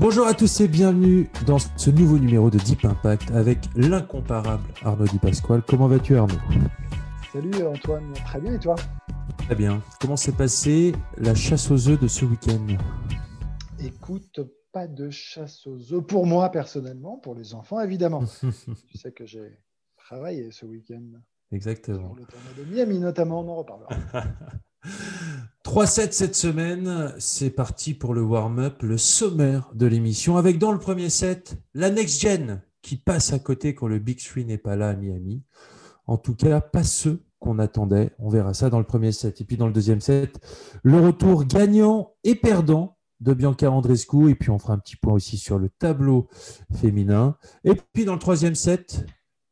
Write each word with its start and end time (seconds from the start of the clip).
Bonjour 0.00 0.28
à 0.28 0.34
tous 0.34 0.60
et 0.60 0.68
bienvenue 0.68 1.28
dans 1.44 1.58
ce 1.58 1.90
nouveau 1.90 2.20
numéro 2.20 2.50
de 2.50 2.58
Deep 2.58 2.84
Impact 2.84 3.32
avec 3.32 3.58
l'incomparable 3.74 4.62
Arnaud 4.84 5.06
Di 5.06 5.18
Pasquale. 5.18 5.60
Comment 5.66 5.88
vas-tu 5.88 6.14
Arnaud? 6.14 6.38
Salut 7.32 7.66
Antoine, 7.66 8.12
très 8.24 8.40
bien 8.40 8.54
et 8.54 8.60
toi? 8.60 8.76
Très 9.38 9.56
bien. 9.56 9.82
Comment 10.00 10.14
s'est 10.14 10.36
passée 10.36 10.92
la 11.16 11.34
chasse 11.34 11.68
aux 11.72 11.88
œufs 11.88 12.00
de 12.00 12.06
ce 12.06 12.24
week-end? 12.24 12.64
Écoute, 13.80 14.38
pas 14.70 14.86
de 14.86 15.10
chasse 15.10 15.66
aux 15.66 15.92
œufs 15.92 16.06
pour 16.06 16.26
moi 16.26 16.48
personnellement, 16.50 17.16
pour 17.16 17.34
les 17.34 17.54
enfants 17.54 17.80
évidemment. 17.80 18.22
tu 18.86 18.98
sais 18.98 19.10
que 19.10 19.26
j'ai 19.26 19.58
travaillé 19.96 20.52
ce 20.52 20.64
week-end. 20.64 21.18
Exactement. 21.50 22.14
Sur 22.14 22.14
le 22.14 22.24
tournoi 22.24 22.52
de 22.56 22.72
Miami 22.72 23.00
notamment, 23.00 23.40
on 23.40 23.48
en 23.48 23.56
reparlera. 23.56 23.96
3-7 25.64 26.12
cette 26.12 26.34
semaine, 26.34 27.14
c'est 27.18 27.50
parti 27.50 27.94
pour 27.94 28.14
le 28.14 28.22
warm-up, 28.22 28.82
le 28.82 28.96
sommaire 28.96 29.70
de 29.74 29.86
l'émission, 29.86 30.36
avec 30.36 30.58
dans 30.58 30.72
le 30.72 30.78
premier 30.78 31.10
set 31.10 31.56
la 31.74 31.90
next-gen 31.90 32.62
qui 32.80 32.96
passe 32.96 33.32
à 33.32 33.38
côté 33.38 33.74
quand 33.74 33.86
le 33.86 33.98
Big 33.98 34.18
Three 34.18 34.44
n'est 34.44 34.58
pas 34.58 34.76
là 34.76 34.90
à 34.90 34.94
Miami. 34.94 35.42
En 36.06 36.16
tout 36.16 36.34
cas, 36.34 36.60
pas 36.60 36.84
ceux 36.84 37.22
qu'on 37.38 37.58
attendait. 37.58 38.12
On 38.18 38.28
verra 38.28 38.54
ça 38.54 38.70
dans 38.70 38.78
le 38.78 38.86
premier 38.86 39.12
set. 39.12 39.40
Et 39.40 39.44
puis 39.44 39.56
dans 39.56 39.66
le 39.66 39.72
deuxième 39.72 40.00
set, 40.00 40.40
le 40.82 40.98
retour 41.00 41.44
gagnant 41.44 42.14
et 42.24 42.34
perdant 42.34 42.96
de 43.20 43.34
Bianca 43.34 43.70
Andrescu. 43.70 44.30
Et 44.30 44.34
puis 44.34 44.50
on 44.50 44.58
fera 44.58 44.72
un 44.72 44.78
petit 44.78 44.96
point 44.96 45.12
aussi 45.12 45.36
sur 45.36 45.58
le 45.58 45.68
tableau 45.68 46.28
féminin. 46.80 47.36
Et 47.64 47.74
puis 47.92 48.04
dans 48.04 48.14
le 48.14 48.18
troisième 48.18 48.54
set, 48.54 49.04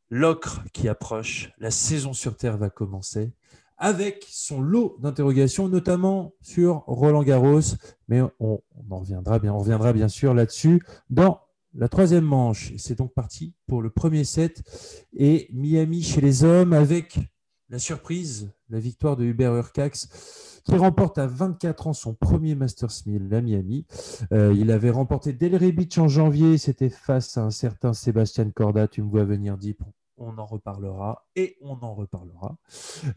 l'ocre 0.09 0.63
qui 0.73 0.87
approche. 0.87 1.51
La 1.59 1.71
saison 1.71 2.13
sur 2.13 2.35
Terre 2.37 2.57
va 2.57 2.69
commencer 2.69 3.33
avec 3.77 4.25
son 4.29 4.61
lot 4.61 4.97
d'interrogations, 4.99 5.69
notamment 5.69 6.33
sur 6.41 6.83
Roland 6.87 7.23
Garros. 7.23 7.61
Mais 8.07 8.21
on, 8.39 8.61
en 8.89 8.99
reviendra 8.99 9.39
bien, 9.39 9.53
on 9.53 9.59
reviendra 9.59 9.93
bien 9.93 10.07
sûr 10.07 10.33
là-dessus 10.33 10.81
dans 11.09 11.41
la 11.73 11.87
troisième 11.87 12.23
manche. 12.23 12.73
C'est 12.77 12.97
donc 12.97 13.13
parti 13.13 13.53
pour 13.67 13.81
le 13.81 13.89
premier 13.89 14.23
set. 14.23 14.63
Et 15.13 15.49
Miami 15.53 16.01
chez 16.01 16.21
les 16.21 16.43
hommes 16.43 16.73
avec 16.73 17.19
la 17.69 17.79
surprise, 17.79 18.49
la 18.69 18.79
victoire 18.79 19.17
de 19.17 19.25
Hubert 19.25 19.53
Urcax, 19.55 20.61
qui 20.63 20.75
remporte 20.75 21.17
à 21.17 21.27
24 21.27 21.87
ans 21.87 21.93
son 21.93 22.13
premier 22.13 22.55
Masters 22.55 23.03
1000 23.05 23.33
à 23.33 23.41
Miami. 23.41 23.85
Euh, 24.33 24.53
il 24.57 24.71
avait 24.71 24.89
remporté 24.89 25.33
Delray 25.33 25.71
Beach 25.71 25.97
en 25.97 26.07
janvier. 26.07 26.57
C'était 26.57 26.89
face 26.89 27.37
à 27.37 27.43
un 27.43 27.51
certain 27.51 27.93
Sébastien 27.93 28.49
Corda. 28.49 28.87
Tu 28.87 29.01
me 29.01 29.09
vois 29.09 29.23
venir, 29.23 29.57
Deep. 29.57 29.81
On 29.81 29.93
en 30.17 30.45
reparlera 30.45 31.27
et 31.35 31.57
on 31.61 31.77
en 31.81 31.93
reparlera. 31.93 32.57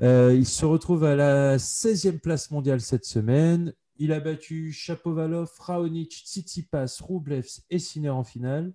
Euh, 0.02 0.34
il 0.34 0.46
se 0.46 0.64
retrouve 0.64 1.04
à 1.04 1.16
la 1.16 1.56
16e 1.58 2.18
place 2.18 2.50
mondiale 2.50 2.80
cette 2.80 3.04
semaine. 3.04 3.74
Il 3.96 4.12
a 4.12 4.20
battu 4.20 4.72
Chapovalov, 4.72 5.50
Raonic, 5.58 6.12
Tsitsipas, 6.12 6.98
Rublevs 7.00 7.60
et 7.70 7.78
Sinner 7.78 8.10
en 8.10 8.24
finale. 8.24 8.72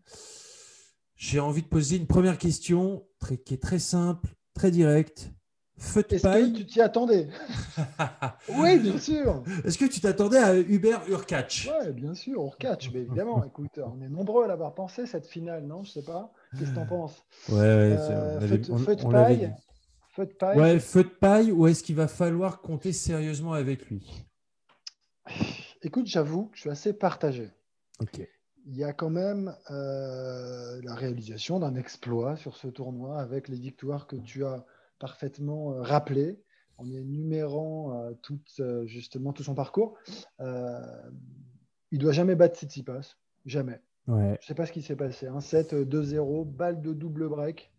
J'ai 1.16 1.40
envie 1.40 1.62
de 1.64 1.68
poser 1.68 1.98
une 1.98 2.08
première 2.08 2.38
question 2.38 3.06
très- 3.20 3.38
qui 3.38 3.54
est 3.54 3.62
très 3.62 3.80
simple, 3.80 4.28
très 4.54 4.70
directe. 4.72 5.32
Feu 5.78 6.04
de 6.10 6.16
Est-ce 6.16 6.24
que 6.24 6.58
tu 6.58 6.66
t'y 6.66 6.80
attendais 6.82 7.28
Oui, 8.58 8.80
bien 8.80 8.98
sûr. 8.98 9.44
Est-ce 9.66 9.78
que 9.78 9.86
tu 9.86 10.00
t'attendais 10.00 10.38
à 10.38 10.56
Hubert 10.58 11.02
Urkacz 11.10 11.68
Ouais, 11.68 11.92
bien 11.92 12.14
sûr, 12.14 12.42
on 12.42 12.50
catch, 12.50 12.92
mais 12.94 13.02
évidemment. 13.02 13.44
Écoute, 13.48 13.80
on 13.84 14.02
est 14.02 14.08
nombreux 14.08 14.46
à 14.46 14.48
l'avoir 14.48 14.74
pensé 14.74 15.06
cette 15.06 15.28
finale, 15.28 15.66
non? 15.66 15.84
Je 15.84 15.92
sais 15.92 16.04
pas. 16.04 16.32
Qu'est-ce 16.58 16.70
que 16.72 16.76
t'en 16.76 16.86
penses? 16.86 17.24
Ouais, 17.50 17.56
ouais, 17.58 17.98
Euh, 18.00 18.40
feu 18.40 18.58
de- 18.58 18.72
on- 18.74 18.78
feu 18.78 18.96
de 18.96 19.06
on 19.06 19.10
l'avait 19.12 19.38
paille. 19.38 19.56
Feu 20.10 20.26
de 20.26 20.34
paille. 20.34 20.58
Ouais, 20.60 20.80
feu 20.80 21.04
de 21.04 21.10
paille 21.10 21.52
ou 21.52 21.68
est-ce 21.68 21.84
qu'il 21.84 21.96
va 21.96 22.08
falloir 22.08 22.62
compter 22.62 22.94
sérieusement 22.94 23.54
avec 23.54 23.88
lui? 23.88 24.26
Écoute, 25.82 26.08
j'avoue 26.08 26.48
que 26.48 26.56
je 26.56 26.62
suis 26.62 26.70
assez 26.70 26.94
partagé. 26.94 27.50
Ok. 28.00 28.28
Il 28.68 28.76
y 28.76 28.84
a 28.84 28.94
quand 28.94 29.10
même 29.10 29.56
euh, 29.70 30.82
la 30.84 30.96
réalisation 30.96 31.60
d'un 31.60 31.76
exploit 31.76 32.36
sur 32.36 32.56
ce 32.58 32.68
tournoi 32.68 33.20
avec 33.20 33.48
les 33.48 33.58
victoires 33.58 34.08
que 34.08 34.16
tu 34.16 34.44
as 34.46 34.66
parfaitement 34.98 35.74
euh, 35.74 35.82
rappelées 35.82 36.40
en 36.78 36.90
énumérant 36.90 38.00
euh, 38.00 38.14
tout, 38.24 38.40
euh, 38.60 38.86
justement 38.88 39.34
tout 39.34 39.44
son 39.44 39.54
parcours. 39.56 39.98
Euh, 40.40 40.80
il 41.92 42.00
doit 42.00 42.12
jamais 42.12 42.36
battre 42.36 42.58
Tsitsipas, 42.58 43.16
jamais. 43.46 43.80
Ouais. 44.08 44.38
Je 44.42 44.48
sais 44.48 44.54
pas 44.56 44.66
ce 44.66 44.72
qui 44.72 44.82
s'est 44.82 44.96
passé. 44.96 45.28
Un 45.28 45.42
7, 45.42 45.74
2-0, 45.74 46.46
balle 46.46 46.82
de 46.82 46.94
double 46.94 47.28
break. 47.30 47.72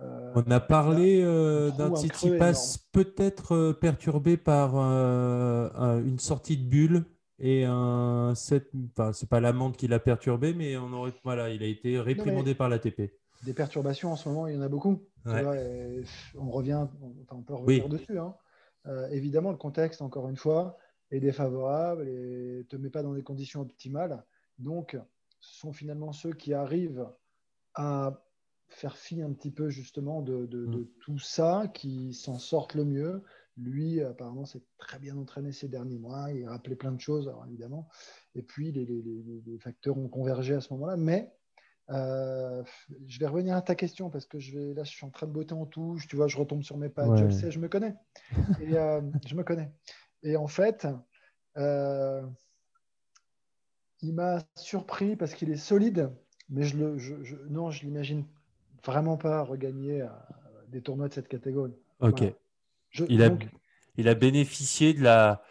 Euh, 0.00 0.32
On 0.34 0.50
a 0.50 0.60
parlé 0.60 1.20
euh, 1.22 1.70
un 1.72 1.76
d'un 1.76 1.90
creux 1.90 1.96
Tsitsipas 2.08 2.78
peut-être 2.92 3.54
euh, 3.54 3.72
perturbé 3.74 4.38
par 4.38 4.72
euh, 4.76 5.68
un- 5.74 6.02
une 6.02 6.18
sortie 6.18 6.56
de 6.56 6.64
bulle 6.66 7.04
et 7.38 7.64
un 7.66 8.32
set. 8.34 8.70
Enfin, 8.96 9.12
c'est 9.12 9.28
pas 9.28 9.40
l'amende 9.40 9.76
qui 9.76 9.88
l'a 9.88 9.98
perturbé, 9.98 10.54
mais 10.54 10.76
on 10.78 10.90
aurait, 10.94 11.12
voilà, 11.24 11.50
il 11.50 11.62
a 11.62 11.66
été 11.66 11.98
réprimandé 12.00 12.54
par 12.54 12.68
l'ATP. 12.70 13.12
des 13.44 13.52
perturbations 13.54 14.12
en 14.12 14.16
ce 14.16 14.28
moment, 14.28 14.46
il 14.46 14.54
y 14.54 14.58
en 14.58 14.62
a 14.62 14.68
beaucoup. 14.68 15.02
Ouais. 15.26 15.42
vois, 15.42 15.56
on 16.38 16.48
revient, 16.50 16.86
on, 17.30 17.42
peut 17.42 17.54
revenir 17.54 17.84
Oui. 17.84 17.90
dessus. 17.90 18.18
hein. 18.18 18.34
Euh, 18.86 19.08
évidemment, 19.10 19.50
le 19.50 19.56
contexte, 19.58 20.00
encore 20.00 20.28
une 20.28 20.36
fois, 20.36 20.78
est 21.10 21.20
défavorable 21.20 22.08
et 22.08 22.58
ne 22.58 22.62
te 22.62 22.76
met 22.76 22.88
pas 22.90 23.02
dans 23.02 23.12
des 23.12 23.22
conditions 23.22 23.60
optimales. 23.60 24.24
Donc, 24.58 24.96
sont 25.42 25.72
finalement 25.72 26.12
ceux 26.12 26.32
qui 26.32 26.54
arrivent 26.54 27.06
à 27.74 28.24
faire 28.68 28.96
fi 28.96 29.20
un 29.22 29.32
petit 29.32 29.50
peu 29.50 29.68
justement 29.68 30.22
de, 30.22 30.46
de- 30.46 30.66
de 30.66 30.78
Mm. 30.78 30.88
tout 31.00 31.18
ça, 31.18 31.68
qui 31.74 32.14
s'en 32.14 32.38
sortent 32.38 32.74
le 32.74 32.84
mieux. 32.84 33.22
Lui, 33.58 34.00
apparemment, 34.00 34.46
s'est 34.46 34.62
très 34.78 34.98
bien 34.98 35.16
entraîné 35.18 35.52
ces 35.52 35.68
derniers 35.68 35.98
mois. 35.98 36.32
Il 36.32 36.48
rappelait 36.48 36.76
plein 36.76 36.92
de 36.92 37.00
choses, 37.00 37.28
alors, 37.28 37.44
évidemment. 37.46 37.86
Et 38.34 38.42
puis, 38.42 38.72
les, 38.72 38.86
les- 38.86 39.02
les- 39.02 39.42
les 39.44 39.58
facteurs 39.58 39.98
ont 39.98 40.08
convergé 40.08 40.54
à 40.54 40.60
ce 40.62 40.72
moment-là. 40.72 40.96
Mais 40.96 41.34
euh, 41.90 42.62
je 43.06 43.18
vais 43.18 43.26
revenir 43.26 43.54
à 43.56 43.60
ta 43.60 43.74
question 43.74 44.08
parce 44.08 44.24
que 44.24 44.38
je 44.38 44.58
vais, 44.58 44.72
là, 44.74 44.84
je 44.84 44.90
suis 44.90 45.04
en 45.04 45.10
train 45.10 45.26
de 45.26 45.32
botter 45.32 45.52
en 45.54 45.66
touche. 45.66 46.08
Tu 46.08 46.16
vois, 46.16 46.28
je 46.28 46.38
retombe 46.38 46.62
sur 46.62 46.78
mes 46.78 46.88
pattes. 46.88 47.16
Je 47.16 47.24
le 47.24 47.28
Ouais. 47.30 47.34
sais, 47.34 47.50
je 47.50 47.58
me 47.58 47.68
connais. 47.68 47.94
Et, 48.62 48.78
euh, 48.78 49.02
je 49.26 49.34
me 49.34 49.42
connais. 49.44 49.70
Et 50.22 50.36
en 50.36 50.46
fait, 50.46 50.86
euh, 51.58 52.22
il 54.02 54.14
m'a 54.14 54.40
surpris 54.56 55.16
parce 55.16 55.34
qu'il 55.34 55.50
est 55.50 55.56
solide, 55.56 56.10
mais 56.50 56.64
je 56.64 56.76
le, 56.76 56.98
je, 56.98 57.14
je- 57.22 57.36
non, 57.48 57.70
je 57.70 57.84
l'imagine 57.84 58.24
vraiment 58.84 59.16
pas 59.16 59.42
regagner 59.42 60.02
euh, 60.02 60.08
des 60.68 60.80
tournois 60.82 61.08
de 61.08 61.14
cette 61.14 61.28
catégorie. 61.28 61.74
Ok. 62.00 62.18
Voilà. 62.20 62.32
Je- 62.90 63.04
Il 63.08 63.22
a, 63.22 63.28
donc, 63.30 63.46
il 63.96 64.08
a 64.08 64.14
bénéficié 64.14 64.92
de 64.94 65.02
la, 65.02 65.42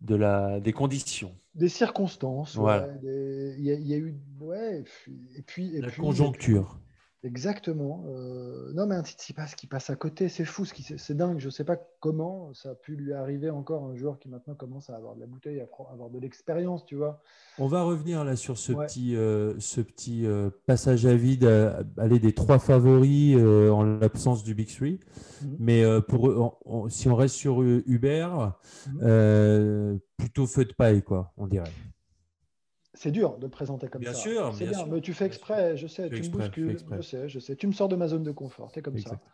de 0.00 0.14
la, 0.14 0.58
des 0.60 0.72
conditions, 0.72 1.34
des 1.54 1.68
circonstances. 1.68 2.56
Voilà. 2.56 2.86
ouais, 2.88 2.98
des- 3.02 3.54
Il 3.58 3.64
y, 3.64 3.70
a- 3.70 3.74
il 3.74 3.86
y 3.86 3.94
a 3.94 3.98
eu, 3.98 4.14
ouais, 4.40 4.78
et 4.80 4.82
puis, 4.82 5.12
et 5.36 5.42
puis, 5.42 5.76
et 5.76 5.80
la 5.80 5.88
puis- 5.88 6.00
conjoncture. 6.00 6.78
Exactement. 7.24 8.04
Euh, 8.08 8.72
non, 8.74 8.86
mais 8.86 8.96
un 8.96 9.04
Tsitsipas 9.04 9.46
qui 9.56 9.68
passe 9.68 9.90
à 9.90 9.96
côté, 9.96 10.28
c'est 10.28 10.44
fou, 10.44 10.64
c'est 10.64 11.16
dingue. 11.16 11.38
Je 11.38 11.46
ne 11.46 11.50
sais 11.50 11.62
pas 11.62 11.76
comment 12.00 12.52
ça 12.52 12.70
a 12.70 12.74
pu 12.74 12.96
lui 12.96 13.12
arriver 13.12 13.48
encore 13.48 13.84
un 13.84 13.94
joueur 13.94 14.18
qui 14.18 14.28
maintenant 14.28 14.54
commence 14.54 14.90
à 14.90 14.96
avoir 14.96 15.14
de 15.14 15.20
la 15.20 15.26
bouteille, 15.26 15.60
à 15.60 15.66
avoir 15.92 16.10
de 16.10 16.18
l'expérience, 16.18 16.84
tu 16.84 16.96
vois. 16.96 17.20
On 17.58 17.68
va 17.68 17.82
revenir 17.84 18.24
là 18.24 18.34
sur 18.34 18.58
ce 18.58 18.72
Ouais. 18.72 18.86
petit, 18.86 19.14
euh, 19.14 19.54
ce 19.60 19.80
petit 19.80 20.26
euh, 20.26 20.50
passage 20.66 21.06
à 21.06 21.14
vide, 21.14 21.44
aller 21.96 22.18
des 22.18 22.32
trois 22.32 22.58
favoris 22.58 23.36
en 23.36 23.84
l'absence 23.84 24.42
du 24.42 24.54
Big 24.56 24.68
Three. 24.74 24.98
Mhm. 25.42 25.56
Mais 25.60 25.84
pour, 26.08 26.24
on- 26.24 26.54
on- 26.64 26.88
si 26.88 27.08
on 27.08 27.14
reste 27.14 27.36
sur 27.36 27.62
Uber, 27.62 28.26
Mhm. 28.88 30.00
plutôt 30.16 30.46
feu 30.46 30.64
de 30.64 30.72
paille, 30.72 31.02
quoi, 31.02 31.32
on 31.36 31.46
dirait. 31.46 31.70
C'est 32.94 33.10
dur 33.10 33.38
de 33.38 33.46
le 33.46 33.50
présenter 33.50 33.88
comme 33.88 34.02
Bien 34.02 34.12
ça. 34.12 34.18
sûr, 34.18 34.52
C'est 34.52 34.64
bien 34.64 34.70
bien, 34.72 34.84
sûr. 34.84 34.92
mais 34.92 35.00
tu 35.00 35.14
fais 35.14 35.24
exprès, 35.26 35.76
je 35.76 35.86
sais, 35.86 36.08
tu 36.08 36.14
me 36.16 36.18
exprès, 36.18 36.38
bouscules, 36.38 36.78
je 36.96 37.00
sais, 37.02 37.28
je 37.28 37.38
sais. 37.38 37.56
Tu 37.56 37.66
me 37.66 37.72
sors 37.72 37.88
de 37.88 37.96
ma 37.96 38.06
zone 38.08 38.22
de 38.22 38.32
confort, 38.32 38.70
tu 38.70 38.78
es 38.80 38.82
comme 38.82 38.96
Exact. 38.96 39.22
ça. 39.24 39.30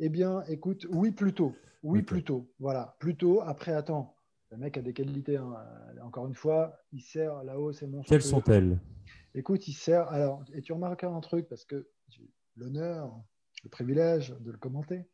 Eh 0.00 0.08
bien, 0.10 0.42
écoute, 0.48 0.86
oui, 0.90 1.10
plutôt. 1.10 1.54
Oui, 1.82 2.02
plutôt. 2.02 2.52
Voilà, 2.58 2.96
plutôt. 3.00 3.40
Après, 3.40 3.72
attends, 3.72 4.14
le 4.50 4.58
mec 4.58 4.76
a 4.76 4.82
des 4.82 4.92
qualités. 4.92 5.36
hein. 5.36 5.54
Encore 6.02 6.26
une 6.26 6.34
fois, 6.34 6.78
il 6.92 7.00
sert 7.00 7.42
là-haut, 7.44 7.72
c'est 7.72 7.86
mon 7.86 8.02
Quelles 8.02 8.22
sont-elles? 8.22 8.78
Écoute, 9.34 9.66
il 9.68 9.72
sert. 9.72 10.08
Alors, 10.08 10.44
et 10.52 10.60
tu 10.62 10.72
remarques 10.72 11.04
un 11.04 11.20
truc, 11.20 11.48
parce 11.48 11.64
que 11.64 11.88
j'ai 12.08 12.28
l'honneur, 12.56 13.12
le 13.64 13.70
privilège 13.70 14.36
de 14.40 14.50
le 14.50 14.58
commenter. 14.58 15.06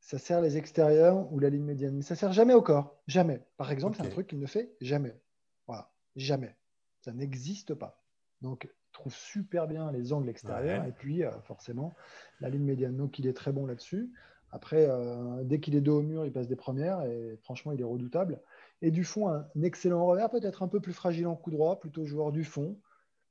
ça 0.00 0.18
sert 0.18 0.40
les 0.40 0.56
extérieurs 0.56 1.32
ou 1.32 1.38
la 1.38 1.50
ligne 1.50 1.64
médiane? 1.64 1.96
Mais 1.96 2.02
ça 2.02 2.14
sert 2.16 2.32
jamais 2.32 2.54
au 2.54 2.62
corps. 2.62 3.02
Jamais. 3.06 3.40
Par 3.56 3.70
exemple, 3.70 3.96
c'est 3.96 4.06
un 4.06 4.10
truc 4.10 4.26
qu'il 4.28 4.38
ne 4.38 4.46
fait 4.46 4.76
jamais. 4.80 5.20
Voilà. 5.66 5.92
Jamais. 6.16 6.56
Ça 7.02 7.12
n'existe 7.12 7.74
pas. 7.74 8.02
Donc, 8.40 8.64
il 8.64 8.92
trouve 8.92 9.14
super 9.14 9.66
bien 9.66 9.92
les 9.92 10.12
angles 10.12 10.28
extérieurs. 10.28 10.84
Et 10.86 10.92
puis, 10.92 11.24
euh, 11.24 11.30
forcément, 11.42 11.94
la 12.40 12.48
ligne 12.48 12.64
médiane. 12.64 12.96
Donc, 12.96 13.18
il 13.18 13.26
est 13.26 13.32
très 13.32 13.52
bon 13.52 13.66
là-dessus. 13.66 14.12
Après, 14.50 14.86
euh, 14.88 15.44
dès 15.44 15.60
qu'il 15.60 15.74
est 15.74 15.80
dos 15.80 15.98
au 15.98 16.02
mur, 16.02 16.26
il 16.26 16.32
passe 16.32 16.48
des 16.48 16.56
premières. 16.56 17.02
Et 17.02 17.38
franchement, 17.42 17.72
il 17.72 17.80
est 17.80 17.84
redoutable. 17.84 18.40
Et 18.80 18.90
du 18.90 19.04
fond, 19.04 19.28
un 19.28 19.46
excellent 19.62 20.04
revers, 20.04 20.30
peut-être 20.30 20.62
un 20.62 20.68
peu 20.68 20.80
plus 20.80 20.92
fragile 20.92 21.26
en 21.26 21.36
coup 21.36 21.50
droit, 21.50 21.78
plutôt 21.78 22.04
joueur 22.04 22.32
du 22.32 22.44
fond 22.44 22.76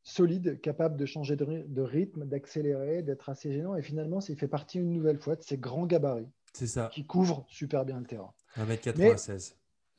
solide, 0.04 0.60
capable 0.62 0.98
de 0.98 1.06
changer 1.06 1.36
de, 1.36 1.82
rythme, 1.82 2.26
d'accélérer, 2.26 3.04
d'être 3.04 3.30
assez 3.30 3.52
gênant. 3.52 3.76
Et 3.76 3.82
finalement, 3.82 4.20
il 4.20 4.36
fait 4.36 4.48
partie 4.48 4.80
une 4.80 4.94
nouvelle 4.94 5.20
fois 5.20 5.36
de 5.36 5.44
ces 5.44 5.58
grands 5.58 5.86
gabarits 5.86 6.30
c'est 6.54 6.68
ça. 6.68 6.90
qui 6.92 7.06
couvrent 7.06 7.46
super 7.48 7.86
bien 7.86 8.00
le 8.00 8.06
terrain. 8.06 8.34
1m96. 8.58 9.56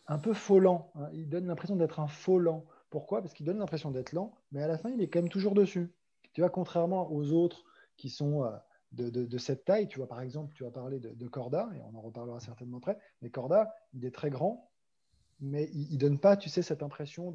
un 0.09 0.19
peu 0.19 0.35
faux 0.35 0.59
lent. 0.59 0.91
Hein. 0.97 1.09
Il 1.13 1.29
donne 1.29 1.47
l'impression 1.47 1.77
d'être 1.77 2.01
un 2.01 2.09
faux 2.09 2.39
lent. 2.39 2.65
Pourquoi? 2.93 3.23
Parce 3.23 3.33
qu'il 3.33 3.47
donne 3.47 3.59
l'impression 3.59 3.91
d'être 3.91 4.13
lent, 4.13 4.35
mais 4.53 4.63
à 4.63 4.69
la 4.69 4.77
fin, 4.77 4.91
il 4.91 5.01
est 5.01 5.09
quand 5.09 5.21
même 5.21 5.31
toujours 5.31 5.55
dessus. 5.55 5.91
Tu 6.35 6.43
vois, 6.43 6.51
contrairement 6.51 7.11
aux 7.11 7.33
autres 7.33 7.65
qui 7.97 8.11
sont 8.11 8.45
euh, 8.45 8.51
de, 8.93 9.39
cette 9.39 9.65
taille, 9.65 9.89
tu 9.89 9.99
vois, 9.99 10.07
par 10.07 10.21
exemple, 10.21 10.53
tu 10.55 10.63
vas 10.63 10.71
parler 10.71 11.01
de, 11.01 11.27
Corda, 11.27 11.71
et 11.75 11.81
on 11.81 11.97
en 11.97 12.03
reparlera 12.03 12.39
certainement 12.39 12.77
après, 12.77 12.99
mais 13.23 13.31
Corda, 13.31 13.75
il 13.95 14.05
est 14.05 14.15
très 14.15 14.29
grand, 14.29 14.71
mais 15.41 15.71
il 15.73 15.95
ne 15.95 15.99
donne 15.99 16.19
pas, 16.19 16.37
tu 16.37 16.51
sais, 16.51 16.61
cette 16.61 16.83
impression 16.83 17.33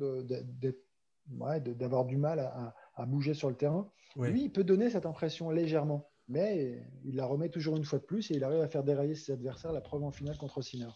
d'avoir 1.28 2.06
du 2.06 2.18
mal 2.18 2.40
à, 2.40 3.06
bouger 3.08 3.34
sur 3.34 3.50
le 3.50 3.56
terrain. 3.56 3.90
Lui, 4.16 4.44
il 4.44 4.52
peut 4.52 4.64
donner 4.64 4.92
cette 4.92 5.08
impression 5.08 5.50
légèrement, 5.50 6.08
mais 6.28 6.88
il 7.04 7.16
la 7.16 7.26
remet 7.26 7.50
toujours 7.50 7.78
une 7.78 7.84
fois 7.84 7.98
de 7.98 8.06
plus 8.06 8.30
et 8.30 8.36
il 8.36 8.44
arrive 8.44 8.62
à 8.62 8.68
faire 8.68 8.84
dérailler 8.84 9.16
ses 9.16 9.32
adversaires. 9.32 9.72
La 9.72 9.82
preuve 9.82 10.04
en 10.04 10.12
finale 10.12 10.38
contre 10.38 10.62
Sinner. 10.62 10.92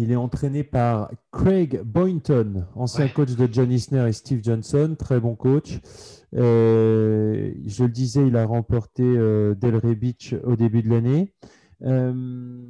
Il 0.00 0.12
est 0.12 0.16
entraîné 0.16 0.62
par 0.62 1.10
Craig 1.32 1.82
Boynton, 1.82 2.66
ancien 2.76 3.08
coach 3.08 3.34
de 3.34 3.48
John 3.52 3.72
Isner 3.72 4.08
et 4.08 4.12
Steve 4.12 4.44
Johnson, 4.44 4.94
très 4.96 5.18
bon 5.18 5.34
coach. 5.34 5.80
Euh, 6.36 7.52
je 7.66 7.82
le 7.82 7.90
disais, 7.90 8.24
il 8.28 8.36
a 8.36 8.46
remporté 8.46 9.02
euh, 9.02 9.56
Delray 9.56 9.96
Beach 9.96 10.36
au 10.44 10.54
début 10.54 10.82
de 10.82 10.90
l'année. 10.90 11.34
Euh, 11.82 12.64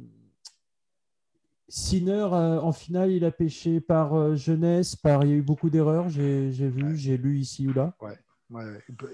Sinner, 1.67 2.23
en 2.23 2.71
finale, 2.71 3.11
il 3.11 3.23
a 3.23 3.31
pêché 3.31 3.79
par 3.79 4.35
jeunesse, 4.35 4.95
par... 4.95 5.23
il 5.23 5.29
y 5.29 5.33
a 5.33 5.35
eu 5.35 5.43
beaucoup 5.43 5.69
d'erreurs, 5.69 6.09
j'ai 6.09 6.49
vu, 6.49 6.97
j'ai 6.97 7.15
lu 7.15 7.37
ici 7.37 7.67
ou 7.67 7.73
là. 7.73 7.95
Ouais. 8.01 8.17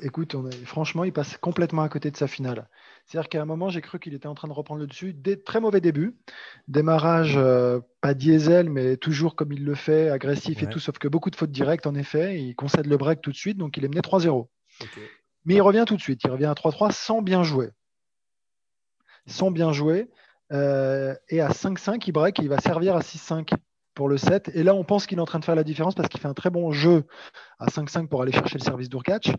Écoute, 0.01 0.35
franchement, 0.65 1.03
il 1.03 1.11
passe 1.11 1.37
complètement 1.37 1.81
à 1.81 1.89
côté 1.89 2.09
de 2.09 2.15
sa 2.15 2.27
finale. 2.27 2.69
C'est-à-dire 3.05 3.27
qu'à 3.27 3.41
un 3.41 3.45
moment, 3.45 3.69
j'ai 3.69 3.81
cru 3.81 3.99
qu'il 3.99 4.13
était 4.13 4.27
en 4.27 4.35
train 4.35 4.47
de 4.47 4.53
reprendre 4.53 4.79
le 4.79 4.87
dessus. 4.87 5.13
Des, 5.13 5.41
très 5.41 5.59
mauvais 5.59 5.81
début. 5.81 6.15
Démarrage, 6.69 7.35
euh, 7.35 7.81
pas 7.99 8.13
diesel, 8.13 8.69
mais 8.69 8.95
toujours 8.95 9.35
comme 9.35 9.51
il 9.51 9.65
le 9.65 9.75
fait, 9.75 10.09
agressif 10.09 10.63
et 10.63 10.67
tout, 10.67 10.79
sauf 10.79 10.97
que 10.99 11.09
beaucoup 11.09 11.29
de 11.29 11.35
fautes 11.35 11.51
directes, 11.51 11.85
en 11.85 11.95
effet. 11.95 12.39
Il 12.39 12.55
concède 12.55 12.87
le 12.87 12.95
break 12.95 13.21
tout 13.21 13.31
de 13.31 13.35
suite, 13.35 13.57
donc 13.57 13.75
il 13.75 13.83
est 13.83 13.89
mené 13.89 14.01
3-0. 14.01 14.47
Mais 15.43 15.55
il 15.55 15.61
revient 15.61 15.83
tout 15.85 15.97
de 15.97 16.01
suite. 16.01 16.21
Il 16.23 16.31
revient 16.31 16.45
à 16.45 16.53
3-3 16.53 16.91
sans 16.91 17.21
bien 17.21 17.43
jouer. 17.43 17.71
Sans 19.27 19.51
bien 19.51 19.73
jouer. 19.73 20.09
Euh, 20.53 21.13
et 21.29 21.41
à 21.41 21.49
5-5, 21.49 22.01
il 22.07 22.11
break 22.13 22.39
et 22.39 22.43
il 22.43 22.49
va 22.49 22.59
servir 22.59 22.95
à 22.95 23.01
6-5 23.01 23.53
pour 23.95 24.09
le 24.09 24.17
7. 24.17 24.51
Et 24.53 24.63
là, 24.63 24.75
on 24.75 24.83
pense 24.83 25.07
qu'il 25.07 25.17
est 25.17 25.21
en 25.21 25.25
train 25.25 25.39
de 25.39 25.45
faire 25.45 25.55
la 25.55 25.63
différence 25.63 25.95
parce 25.95 26.09
qu'il 26.09 26.19
fait 26.19 26.27
un 26.27 26.33
très 26.33 26.51
bon 26.51 26.71
jeu 26.71 27.05
à 27.59 27.67
5-5 27.67 28.07
pour 28.07 28.21
aller 28.21 28.31
chercher 28.31 28.59
le 28.59 28.63
service 28.63 28.89
d'Urkach, 28.89 29.31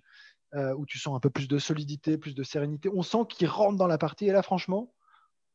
euh, 0.55 0.75
où 0.75 0.87
tu 0.87 0.99
sens 0.99 1.15
un 1.15 1.21
peu 1.21 1.31
plus 1.31 1.47
de 1.47 1.59
solidité, 1.59 2.19
plus 2.19 2.35
de 2.35 2.43
sérénité. 2.43 2.89
On 2.93 3.03
sent 3.03 3.27
qu'il 3.29 3.47
rentre 3.47 3.77
dans 3.77 3.87
la 3.87 3.99
partie. 3.99 4.27
Et 4.27 4.33
là, 4.33 4.43
franchement, 4.43 4.93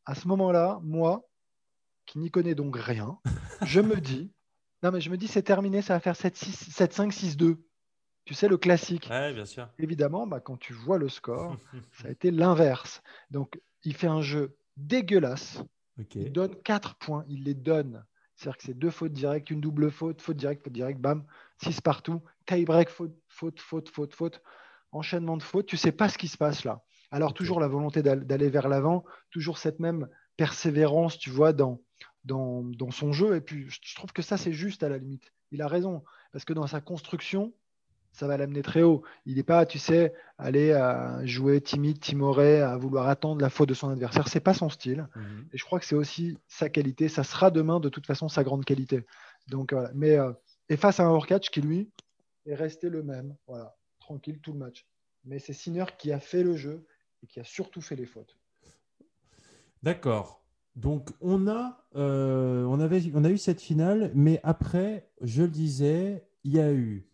à 0.06 0.16
ce 0.16 0.28
moment-là, 0.30 0.80
moi, 0.84 1.28
qui 2.06 2.20
n'y 2.20 2.32
connais 2.32 2.56
donc 2.56 2.78
rien, 2.78 3.18
je 3.66 3.82
me 3.82 3.96
dis, 4.00 4.32
non, 4.84 4.92
mais 4.92 5.02
je 5.02 5.10
me 5.10 5.18
dis, 5.18 5.28
c'est 5.28 5.44
terminé, 5.44 5.82
ça 5.82 5.96
va 5.96 6.00
faire 6.00 6.16
7-5, 6.16 7.12
6-2. 7.12 7.58
Tu 8.26 8.34
sais, 8.36 8.48
le 8.48 8.58
classique. 8.58 9.08
Ouais, 9.10 9.34
bien 9.34 9.46
sûr. 9.46 9.68
Évidemment, 9.80 10.28
bah, 10.28 10.40
quand 10.40 10.58
tu 10.58 10.74
vois 10.74 11.00
le 11.00 11.10
score, 11.10 11.58
ça 12.02 12.08
a 12.08 12.12
été 12.12 12.30
l'inverse. 12.30 13.02
Donc, 13.32 13.60
il 13.84 13.96
fait 13.96 14.08
un 14.08 14.22
jeu 14.22 14.56
dégueulasse. 14.78 15.64
Il 16.16 16.32
donne 16.32 16.56
4 16.64 16.96
points, 16.96 17.26
il 17.28 17.44
les 17.44 17.54
donne. 17.54 18.04
C'est-à-dire 18.42 18.58
que 18.58 18.64
c'est 18.64 18.74
deux 18.74 18.90
fautes 18.90 19.14
directes, 19.14 19.52
une 19.52 19.62
double 19.62 19.92
faute, 19.92 20.20
faute 20.20 20.36
directe, 20.36 20.64
faute 20.64 20.74
directe, 20.74 21.00
bam, 21.00 21.24
6 21.64 21.80
partout, 21.82 22.24
tie 22.48 22.66
break, 22.66 22.90
faute, 22.90 23.14
faute, 23.28 23.60
faute, 23.60 23.90
faute, 23.90 24.16
faute, 24.16 24.42
enchaînement 24.92 25.38
de 25.38 25.44
fautes. 25.44 25.68
Tu 25.68 25.78
sais 25.78 25.92
pas 25.92 26.10
ce 26.10 26.18
qui 26.18 26.28
se 26.28 26.38
passe 26.38 26.64
là. 26.64 26.82
Alors, 27.12 27.36
toujours 27.36 27.60
la 27.60 27.68
volonté 27.68 28.02
d'aller 28.02 28.50
vers 28.50 28.68
l'avant, 28.68 29.06
toujours 29.30 29.60
cette 29.60 29.80
même 29.80 30.08
persévérance, 30.38 31.20
tu 31.20 31.30
vois, 31.30 31.54
dans, 31.54 31.82
dans, 32.26 32.64
dans, 32.64 32.90
son 32.90 33.12
jeu. 33.12 33.36
Et 33.36 33.42
puis, 33.42 33.70
je 33.70 33.96
trouve 33.96 34.12
que 34.12 34.24
ça, 34.24 34.38
c'est 34.38 34.54
juste 34.54 34.82
à 34.82 34.90
la 34.90 34.98
limite. 34.98 35.32
Il 35.52 35.62
a 35.62 35.68
raison. 35.68 36.04
Parce 36.32 36.44
que 36.44 36.54
dans 36.54 36.66
sa 36.66 36.82
construction, 36.82 37.54
ça 38.12 38.28
va 38.28 38.38
l'amener 38.38 38.62
très 38.62 38.82
haut. 38.82 39.04
Il 39.26 39.36
n'est 39.36 39.44
pas, 39.44 39.66
tu 39.66 39.80
sais, 39.80 40.14
aller 40.38 40.74
à 40.74 41.26
jouer 41.26 41.62
timide, 41.62 42.00
timoré, 42.00 42.62
à 42.62 42.78
vouloir 42.78 43.08
attendre 43.08 43.42
la 43.42 43.50
faute 43.50 43.70
de 43.70 43.74
son 43.74 43.90
adversaire. 43.90 44.28
C'est 44.28 44.42
pas 44.42 44.54
son 44.54 44.70
style. 44.70 45.08
Mhm. 45.16 45.48
Et 45.54 45.58
je 45.58 45.66
crois 45.66 45.80
que 45.80 45.86
c'est 45.86 45.96
aussi 45.96 46.38
sa 46.48 46.70
qualité. 46.70 47.08
Ça 47.08 47.24
sera 47.24 47.52
demain, 47.52 47.80
de 47.80 47.90
toute 47.90 48.06
façon, 48.06 48.28
sa 48.28 48.44
grande 48.44 48.66
qualité. 48.66 49.06
Donc, 49.48 49.74
voilà. 49.74 49.92
Mais, 49.94 50.18
euh, 50.18 50.32
et 50.70 50.78
face 50.78 51.00
à 51.00 51.04
un 51.04 51.10
Horkatch 51.10 51.50
qui, 51.50 51.62
lui, 51.62 51.90
est 52.46 52.56
resté 52.56 52.90
le 52.90 53.04
même. 53.04 53.36
Voilà. 53.48 53.76
Tranquille 54.00 54.40
tout 54.40 54.52
le 54.54 54.60
match. 54.60 54.86
Mais 55.24 55.40
c'est 55.40 55.54
Sinner 55.54 55.86
qui 55.98 56.12
a 56.12 56.20
fait 56.20 56.44
le 56.44 56.56
jeu 56.56 56.86
et 57.24 57.28
qui 57.28 57.40
a 57.40 57.44
surtout 57.44 57.82
fait 57.82 57.96
les 57.96 58.06
fautes. 58.06 58.36
D'accord. 59.84 60.44
Donc, 60.76 61.10
on 61.22 61.48
a, 61.48 61.86
euh, 61.96 62.64
on, 62.66 62.80
avait, 62.80 63.02
on 63.14 63.24
a 63.24 63.30
eu 63.30 63.38
cette 63.38 63.62
finale, 63.62 64.12
mais 64.16 64.40
après, 64.44 65.10
je 65.22 65.44
le 65.44 65.50
disais, 65.50 66.26
il 66.44 66.54
y 66.54 66.60
a 66.60 66.72
eu 66.72 67.11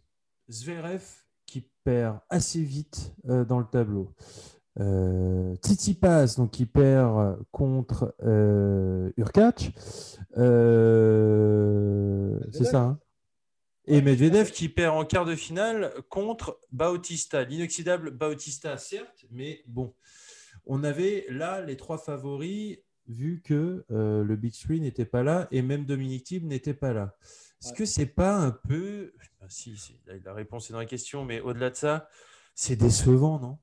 Zverev 0.49 1.03
qui 1.45 1.69
perd 1.83 2.19
assez 2.29 2.61
vite 2.61 3.13
euh, 3.29 3.45
dans 3.45 3.59
le 3.59 3.65
tableau. 3.65 4.13
Euh, 4.79 5.55
Tsitsipas, 5.55 6.35
donc 6.38 6.51
qui 6.51 6.67
perd 6.67 7.39
contre 7.51 8.15
euh, 8.23 9.11
Urkach. 9.17 9.71
Euh, 10.38 12.39
c'est 12.51 12.65
ça. 12.65 12.81
Hein? 12.81 12.99
Et 13.85 14.01
Medvedev 14.01 14.51
qui 14.51 14.69
perd 14.69 14.95
en 14.95 15.05
quart 15.05 15.25
de 15.25 15.35
finale 15.35 15.91
contre 16.09 16.59
Bautista. 16.71 17.44
L'inoxydable 17.44 18.11
Bautista, 18.11 18.77
certes, 18.77 19.25
mais 19.31 19.63
bon, 19.65 19.95
on 20.65 20.83
avait 20.83 21.25
là 21.29 21.61
les 21.61 21.77
trois 21.77 21.97
favoris 21.97 22.77
vu 23.07 23.41
que 23.41 23.85
le 23.89 24.35
Big 24.35 24.53
Three 24.53 24.81
n'était 24.81 25.05
pas 25.05 25.23
là 25.23 25.47
et 25.51 25.61
même 25.61 25.85
Dominique 25.85 26.25
Thiem 26.25 26.45
n'était 26.45 26.73
pas 26.73 26.92
là. 26.92 27.16
Est-ce 27.64 27.73
que 27.73 27.85
c'est 27.85 28.06
pas 28.06 28.35
un 28.35 28.52
peu. 28.52 29.14
Ben, 29.42 29.47
si, 29.49 29.99
la 30.23 30.33
réponse 30.33 30.69
est 30.69 30.73
dans 30.73 30.80
la 30.80 30.85
question, 30.85 31.26
mais 31.26 31.40
au-delà 31.40 31.69
de 31.69 31.76
ça, 31.76 32.07
c'est 32.56 32.76
décevant, 32.76 33.40
non? 33.40 33.57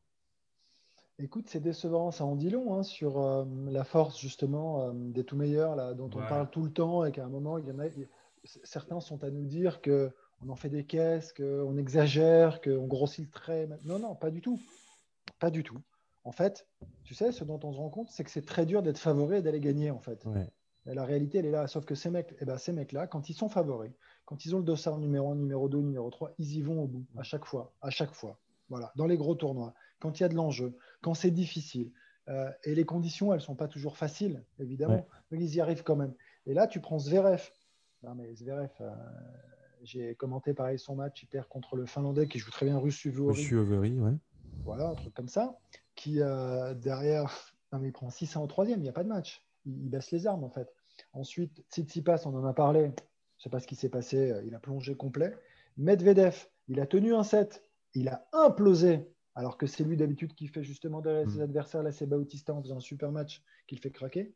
Écoute, 1.18 1.48
c'est 1.48 1.60
décevant, 1.60 2.10
ça 2.10 2.24
en 2.24 2.34
dit 2.34 2.50
long 2.50 2.74
hein, 2.74 2.82
sur 2.82 3.22
euh, 3.22 3.44
la 3.68 3.84
force 3.84 4.18
justement 4.18 4.82
euh, 4.82 4.92
des 4.94 5.22
tout 5.22 5.36
meilleurs 5.36 5.76
là, 5.76 5.94
dont 5.94 6.10
on 6.12 6.26
parle 6.26 6.50
tout 6.50 6.64
le 6.64 6.72
temps 6.72 7.04
et 7.04 7.12
qu'à 7.12 7.24
un 7.24 7.28
moment, 7.28 7.56
il 7.58 7.68
y 7.68 7.70
en 7.70 7.78
a, 7.78 7.84
certains 8.64 8.98
sont 8.98 9.22
à 9.22 9.30
nous 9.30 9.44
dire 9.44 9.80
que 9.80 10.12
on 10.44 10.48
en 10.48 10.56
fait 10.56 10.70
des 10.70 10.84
caisses, 10.84 11.32
qu'on 11.32 11.76
exagère, 11.76 12.60
qu'on 12.60 12.86
grossit 12.86 13.26
le 13.26 13.30
trait. 13.30 13.68
Non, 13.84 14.00
non, 14.00 14.16
pas 14.16 14.30
du 14.30 14.40
tout. 14.40 14.60
Pas 15.38 15.50
du 15.50 15.62
tout. 15.62 15.80
En 16.24 16.32
fait, 16.32 16.66
tu 17.04 17.14
sais, 17.14 17.30
ce 17.30 17.44
dont 17.44 17.60
on 17.62 17.72
se 17.72 17.78
rend 17.78 17.90
compte, 17.90 18.10
c'est 18.10 18.24
que 18.24 18.30
c'est 18.30 18.44
très 18.44 18.66
dur 18.66 18.82
d'être 18.82 18.98
favori 18.98 19.36
et 19.36 19.42
d'aller 19.42 19.60
gagner 19.60 19.90
en 19.92 20.00
fait. 20.00 20.24
Ouais. 20.24 20.50
La 20.86 21.04
réalité, 21.04 21.38
elle 21.38 21.46
est 21.46 21.50
là. 21.50 21.66
Sauf 21.66 21.84
que 21.84 21.94
ces 21.94 22.10
mecs, 22.10 22.34
eh 22.40 22.44
ben, 22.44 22.58
ces 22.58 22.72
mecs-là, 22.72 23.06
quand 23.06 23.28
ils 23.30 23.34
sont 23.34 23.48
favoris, 23.48 23.92
quand 24.26 24.44
ils 24.44 24.54
ont 24.54 24.58
le 24.58 24.64
dossard 24.64 24.98
numéro 24.98 25.30
1, 25.32 25.36
numéro 25.36 25.68
2, 25.68 25.78
numéro 25.78 26.10
3, 26.10 26.34
ils 26.38 26.56
y 26.56 26.62
vont 26.62 26.82
au 26.82 26.86
bout, 26.86 27.06
à 27.16 27.22
chaque 27.22 27.44
fois, 27.44 27.72
à 27.80 27.90
chaque 27.90 28.12
fois. 28.12 28.38
Voilà, 28.68 28.92
dans 28.96 29.06
les 29.06 29.16
gros 29.16 29.34
tournois, 29.34 29.74
quand 29.98 30.18
il 30.18 30.22
y 30.22 30.26
a 30.26 30.28
de 30.28 30.34
l'enjeu, 30.34 30.76
quand 31.00 31.14
c'est 31.14 31.30
difficile. 31.30 31.90
Euh, 32.28 32.50
et 32.64 32.74
les 32.74 32.84
conditions, 32.84 33.32
elles 33.32 33.40
ne 33.40 33.44
sont 33.44 33.54
pas 33.54 33.68
toujours 33.68 33.96
faciles, 33.96 34.42
évidemment, 34.58 35.06
mais 35.30 35.38
ils 35.38 35.54
y 35.54 35.60
arrivent 35.60 35.82
quand 35.82 35.96
même. 35.96 36.14
Et 36.46 36.54
là, 36.54 36.66
tu 36.66 36.80
prends 36.80 36.98
Zverev. 36.98 37.42
Non, 38.02 38.14
mais 38.14 38.34
Zverev, 38.34 38.70
euh, 38.80 38.90
j'ai 39.82 40.14
commenté 40.14 40.54
pareil 40.54 40.78
son 40.78 40.96
match, 40.96 41.22
il 41.22 41.26
perd 41.26 41.48
contre 41.48 41.76
le 41.76 41.86
Finlandais 41.86 42.26
qui 42.26 42.38
joue 42.38 42.50
très 42.50 42.66
bien 42.66 42.78
Russe 42.78 43.04
Uvori. 43.04 43.42
ouais. 43.98 44.14
Voilà, 44.64 44.88
un 44.88 44.94
truc 44.94 45.12
comme 45.12 45.28
ça. 45.28 45.58
Qui, 45.94 46.20
euh, 46.20 46.74
derrière, 46.74 47.52
non, 47.72 47.78
mais 47.78 47.88
il 47.88 47.92
prend 47.92 48.08
6 48.08 48.36
en 48.36 48.46
troisième, 48.46 48.80
il 48.80 48.84
n'y 48.84 48.88
a 48.88 48.92
pas 48.92 49.04
de 49.04 49.08
match 49.08 49.43
il, 49.66 49.90
baisse 49.90 50.10
les 50.10 50.26
armes 50.26 50.44
en 50.44 50.50
fait. 50.50 50.72
Ensuite, 51.12 51.64
Tsitsipas, 51.70 52.22
on 52.26 52.34
en 52.34 52.44
a 52.44 52.52
parlé, 52.52 52.80
je 52.80 52.86
ne 52.86 52.92
sais 53.38 53.50
pas 53.50 53.60
ce 53.60 53.66
qui 53.66 53.76
s'est 53.76 53.88
passé, 53.88 54.30
euh, 54.30 54.42
il 54.44 54.54
a 54.54 54.58
plongé 54.58 54.94
complet. 54.94 55.36
Medvedev, 55.76 56.46
il 56.68 56.80
a 56.80 56.86
tenu 56.86 57.14
un 57.14 57.24
set, 57.24 57.62
il 57.94 58.08
a 58.08 58.26
implosé, 58.32 59.08
alors 59.34 59.58
que 59.58 59.66
c'est 59.66 59.84
lui 59.84 59.96
d'habitude 59.96 60.34
qui 60.34 60.46
fait 60.46 60.62
justement 60.62 61.00
derrière 61.00 61.28
ses 61.28 61.38
mm. 61.38 61.42
adversaires, 61.42 61.82
là 61.82 61.92
c'est 61.92 62.06
Bautista 62.06 62.54
en 62.54 62.62
faisant 62.62 62.76
un 62.76 62.80
super 62.80 63.10
match 63.10 63.42
qu'il 63.66 63.78
fait 63.80 63.90
craquer. 63.90 64.34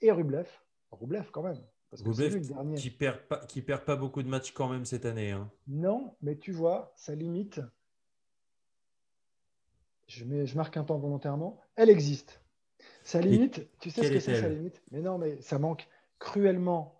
Et 0.00 0.10
Rublev, 0.10 0.48
Rublev 0.90 1.30
quand 1.30 1.42
même. 1.42 1.60
Rublev 1.92 2.40
qui 2.76 2.90
perd 2.90 3.20
pas, 3.28 3.46
qui 3.46 3.62
perd 3.62 3.84
pas 3.84 3.96
beaucoup 3.96 4.22
de 4.22 4.28
matchs 4.28 4.52
quand 4.52 4.68
même 4.68 4.84
cette 4.84 5.06
année. 5.06 5.30
Hein. 5.30 5.50
Non, 5.68 6.14
mais 6.22 6.36
tu 6.36 6.52
vois, 6.52 6.92
sa 6.96 7.14
limite, 7.14 7.60
je, 10.08 10.24
mets, 10.24 10.46
je 10.46 10.56
marque 10.56 10.76
un 10.76 10.84
temps 10.84 10.98
volontairement, 10.98 11.60
elle 11.76 11.90
existe. 11.90 12.43
Sa 13.02 13.20
limite, 13.20 13.66
tu 13.80 13.90
sais 13.90 14.02
ce 14.02 14.12
que 14.12 14.20
c'est 14.20 14.40
sa 14.40 14.48
limite? 14.48 14.82
Mais 14.90 15.00
non, 15.00 15.18
mais 15.18 15.40
ça 15.42 15.58
manque 15.58 15.88
cruellement 16.18 16.94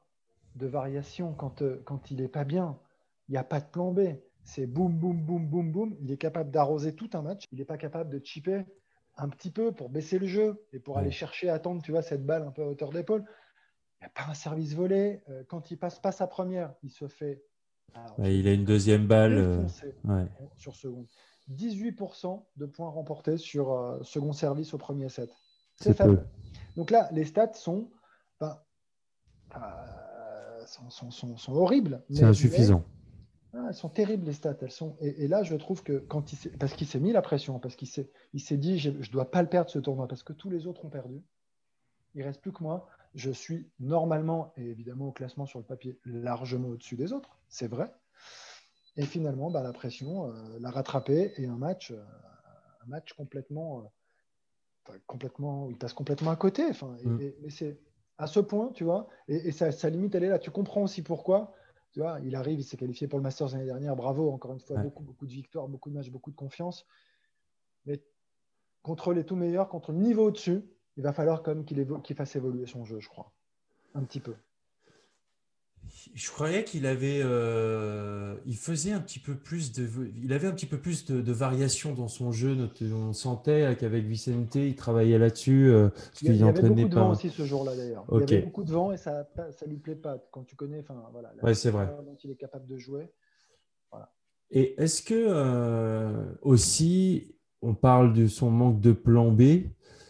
de 0.56 0.66
variation 0.66 1.32
quand, 1.32 1.62
euh, 1.62 1.82
quand 1.84 2.10
il 2.10 2.18
n'est 2.18 2.28
pas 2.28 2.44
bien. 2.44 2.78
Il 3.28 3.32
n'y 3.32 3.38
a 3.38 3.44
pas 3.44 3.60
de 3.60 3.66
plan 3.66 3.92
B. 3.92 4.00
C'est 4.44 4.66
boum, 4.66 4.92
boum, 4.92 5.20
boum, 5.20 5.46
boum, 5.46 5.72
boum. 5.72 5.96
Il 6.00 6.12
est 6.12 6.18
capable 6.18 6.50
d'arroser 6.50 6.94
tout 6.94 7.10
un 7.14 7.22
match. 7.22 7.44
Il 7.50 7.58
n'est 7.58 7.64
pas 7.64 7.78
capable 7.78 8.10
de 8.10 8.24
chipper 8.24 8.64
un 9.16 9.28
petit 9.28 9.50
peu 9.50 9.72
pour 9.72 9.88
baisser 9.88 10.18
le 10.18 10.26
jeu 10.26 10.62
et 10.72 10.78
pour 10.78 10.98
aller 10.98 11.10
chercher, 11.10 11.48
attendre, 11.48 11.82
tu 11.82 11.92
vois, 11.92 12.02
cette 12.02 12.26
balle 12.26 12.42
un 12.42 12.50
peu 12.50 12.62
à 12.62 12.66
hauteur 12.66 12.90
d'épaule. 12.90 13.24
Il 14.00 14.04
n'y 14.04 14.06
a 14.06 14.10
pas 14.10 14.30
un 14.30 14.34
service 14.34 14.74
volé. 14.74 15.22
Euh, 15.30 15.42
quand 15.48 15.70
il 15.70 15.78
passe 15.78 15.98
pas 15.98 16.12
sa 16.12 16.26
première, 16.26 16.74
il 16.82 16.90
se 16.90 17.08
fait. 17.08 17.42
il 18.18 18.46
a 18.46 18.52
une 18.52 18.64
deuxième 18.64 19.06
balle 19.06 19.38
euh, 19.38 19.66
sur 20.58 20.76
seconde. 20.76 21.06
18% 21.50 22.42
de 22.56 22.66
points 22.66 22.88
remportés 22.88 23.38
sur 23.38 23.98
second 24.02 24.32
service 24.32 24.74
au 24.74 24.78
premier 24.78 25.08
set. 25.08 25.30
C'est 25.76 25.94
faible. 25.94 26.26
Donc 26.76 26.90
là, 26.90 27.08
les 27.12 27.24
stats 27.24 27.54
sont, 27.54 27.90
ben, 28.40 28.58
euh, 29.56 30.64
sont, 30.66 31.52
horribles. 31.52 32.02
C'est 32.10 32.24
insuffisant. 32.24 32.84
Ah, 33.52 33.66
elles 33.68 33.74
sont 33.74 33.88
terribles 33.88 34.26
les 34.26 34.32
stats. 34.32 34.56
Elles 34.60 34.70
sont 34.70 34.96
et, 35.00 35.28
là 35.28 35.42
je 35.44 35.54
trouve 35.54 35.82
que 35.82 35.98
quand 35.98 36.32
il 36.32 36.50
parce 36.58 36.74
qu'il 36.74 36.88
s'est 36.88 36.98
mis 36.98 37.12
la 37.12 37.22
pression, 37.22 37.60
parce 37.60 37.76
qu'il 37.76 37.88
s'est 37.88 38.10
il 38.32 38.40
s'est 38.40 38.56
dit 38.56 38.78
je 38.78 38.90
ne 38.90 39.12
dois 39.12 39.30
pas 39.30 39.42
le 39.42 39.48
perdre 39.48 39.70
ce 39.70 39.78
tournoi 39.78 40.08
parce 40.08 40.24
que 40.24 40.32
tous 40.32 40.50
les 40.50 40.66
autres 40.66 40.84
ont 40.84 40.90
perdu. 40.90 41.22
Il 42.14 42.22
reste 42.22 42.40
plus 42.40 42.52
que 42.52 42.62
moi. 42.62 42.88
Je 43.14 43.30
suis 43.30 43.70
normalement 43.78 44.52
et 44.56 44.64
évidemment 44.64 45.06
au 45.08 45.12
classement 45.12 45.46
sur 45.46 45.60
le 45.60 45.64
papier 45.64 46.00
largement 46.04 46.68
au-dessus 46.68 46.96
des 46.96 47.12
autres. 47.12 47.38
C'est 47.48 47.68
vrai. 47.68 47.92
Et 48.96 49.04
finalement, 49.04 49.50
bah, 49.50 49.62
la 49.62 49.72
pression 49.72 50.28
euh, 50.28 50.58
l'a 50.60 50.70
rattrapé 50.70 51.32
et 51.36 51.46
un 51.46 51.56
match, 51.56 51.90
euh, 51.90 52.02
un 52.84 52.86
match 52.86 53.12
complètement 53.12 53.92
complètement, 55.06 55.68
il 55.70 55.76
passe 55.76 55.92
complètement 55.92 56.30
à 56.30 56.36
côté. 56.36 56.64
Enfin, 56.68 56.96
mm. 57.04 57.20
et, 57.20 57.50
c'est 57.50 57.78
à 58.18 58.26
ce 58.26 58.40
point, 58.40 58.70
tu 58.72 58.84
vois, 58.84 59.08
et, 59.28 59.50
sa, 59.52 59.90
limite, 59.90 60.14
elle 60.14 60.24
est 60.24 60.28
là. 60.28 60.38
Tu 60.38 60.50
comprends 60.50 60.82
aussi 60.82 61.02
pourquoi. 61.02 61.52
Tu 61.92 62.00
vois, 62.00 62.18
il 62.24 62.34
arrive, 62.34 62.58
il 62.58 62.64
s'est 62.64 62.76
qualifié 62.76 63.06
pour 63.06 63.18
le 63.18 63.22
Masters 63.22 63.52
l'année 63.52 63.66
dernière. 63.66 63.94
Bravo, 63.94 64.30
encore 64.30 64.52
une 64.52 64.60
fois, 64.60 64.78
beaucoup, 64.78 65.02
beaucoup 65.02 65.26
de 65.26 65.32
victoires, 65.32 65.68
beaucoup 65.68 65.90
de 65.90 65.94
matchs, 65.94 66.10
beaucoup 66.10 66.30
de 66.30 66.36
confiance. 66.36 66.86
Mais 67.86 68.02
contre 68.82 69.12
les 69.12 69.24
tout 69.24 69.36
meilleurs, 69.36 69.68
contre 69.68 69.92
le 69.92 69.98
niveau 69.98 70.26
au-dessus, 70.26 70.64
il 70.96 71.02
va 71.02 71.12
falloir 71.12 71.42
quand 71.42 71.54
même 71.54 71.64
qu'il 71.64 72.16
fasse 72.16 72.36
évoluer 72.36 72.66
son 72.66 72.84
jeu, 72.84 72.98
je 73.00 73.08
crois. 73.08 73.32
Un 73.94 74.02
petit 74.02 74.20
peu. 74.20 74.34
Je 76.14 76.30
croyais 76.30 76.64
qu'il 76.64 76.86
avait, 76.86 77.20
euh, 77.22 78.34
il 78.46 78.56
faisait 78.56 78.92
un 78.92 79.00
petit 79.00 79.20
peu 79.20 79.34
plus 79.34 79.72
de, 79.72 79.88
il 80.22 80.32
avait 80.32 80.48
un 80.48 80.52
petit 80.52 80.66
peu 80.66 80.78
plus 80.78 81.04
de, 81.04 81.32
variation 81.32 81.94
dans 81.94 82.08
son 82.08 82.32
jeu. 82.32 82.56
On 82.92 83.12
sentait 83.12 83.76
qu'avec 83.78 84.04
Vicente, 84.04 84.56
il 84.56 84.74
travaillait 84.74 85.18
là-dessus. 85.18 85.68
Euh, 85.68 85.90
il 86.22 86.36
y, 86.36 86.42
avait 86.42 86.62
beaucoup 86.62 86.88
de 86.88 86.94
vent 86.94 87.10
aussi 87.10 87.30
ce 87.30 87.44
jour-là 87.44 87.76
d'ailleurs. 87.76 88.04
Il 88.12 88.20
y 88.20 88.22
avait 88.22 88.42
beaucoup 88.42 88.64
de 88.64 88.72
vent 88.72 88.92
et 88.92 88.96
ça, 88.96 89.28
ça 89.50 89.66
lui 89.66 89.76
plaît 89.76 89.94
pas 89.94 90.18
quand 90.32 90.44
tu 90.44 90.56
connais, 90.56 90.80
enfin 90.80 91.00
voilà. 91.12 91.32
Ouais, 91.42 91.54
c'est 91.54 91.70
vrai. 91.70 91.86
Dont 92.04 92.16
il 92.24 92.30
est 92.30 92.36
capable 92.36 92.66
de 92.66 92.76
jouer. 92.76 93.12
Voilà. 93.90 94.12
Et 94.50 94.80
est-ce 94.82 95.02
que 95.02 95.14
euh, 95.14 96.24
aussi, 96.42 97.36
on 97.62 97.74
parle 97.74 98.12
de 98.12 98.26
son 98.26 98.50
manque 98.50 98.80
de 98.80 98.92
plan 98.92 99.30
B. 99.30 99.42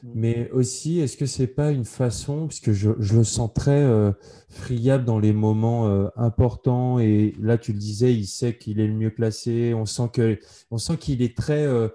Mm. 0.04 0.10
Mais 0.14 0.50
aussi, 0.50 1.00
est-ce 1.00 1.16
que 1.16 1.26
c'est 1.26 1.46
pas 1.46 1.70
une 1.70 1.86
façon, 1.86 2.46
puisque 2.46 2.72
je, 2.72 2.90
je 2.98 3.16
le 3.16 3.24
sens 3.24 3.52
très 3.52 3.82
euh, 3.82 4.12
friable 4.50 5.04
dans 5.04 5.18
les 5.18 5.32
moments 5.32 5.88
euh, 5.88 6.08
importants, 6.16 6.98
et 6.98 7.34
là 7.40 7.56
tu 7.56 7.72
le 7.72 7.78
disais, 7.78 8.14
il 8.14 8.26
sait 8.26 8.56
qu'il 8.56 8.80
est 8.80 8.86
le 8.86 8.92
mieux 8.92 9.10
classé, 9.10 9.72
on 9.74 9.86
sent 9.86 10.10
que, 10.12 10.38
on 10.70 10.78
sent 10.78 10.98
qu'il 10.98 11.22
est 11.22 11.36
très 11.36 11.64
euh, 11.64 11.88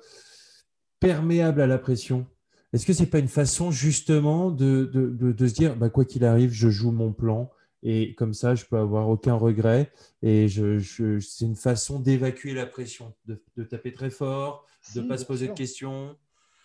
perméable 0.99 1.61
à 1.61 1.67
la 1.67 1.77
pression. 1.77 2.25
Est-ce 2.73 2.85
que 2.85 2.93
c'est 2.93 3.07
pas 3.07 3.19
une 3.19 3.27
façon 3.27 3.71
justement 3.71 4.51
de, 4.51 4.89
de, 4.91 5.31
de, 5.31 5.47
se 5.47 5.53
dire, 5.53 5.75
bah, 5.75 5.89
quoi 5.89 6.05
qu'il 6.05 6.25
arrive, 6.25 6.51
je 6.51 6.69
joue 6.69 6.91
mon 6.91 7.13
plan, 7.13 7.51
et 7.83 8.15
comme 8.15 8.33
ça, 8.33 8.55
je 8.55 8.65
peux 8.65 8.77
avoir 8.77 9.07
aucun 9.07 9.35
regret, 9.35 9.91
et 10.23 10.47
je, 10.47 10.79
je 10.79 11.19
c'est 11.19 11.45
une 11.45 11.55
façon 11.55 11.99
d'évacuer 11.99 12.55
la 12.55 12.65
pression, 12.65 13.13
de, 13.25 13.63
taper 13.63 13.93
très 13.93 14.09
fort, 14.09 14.65
de 14.95 15.01
ne 15.01 15.07
pas 15.07 15.17
se 15.17 15.25
poser 15.25 15.47
de 15.47 15.53
questions. 15.53 16.15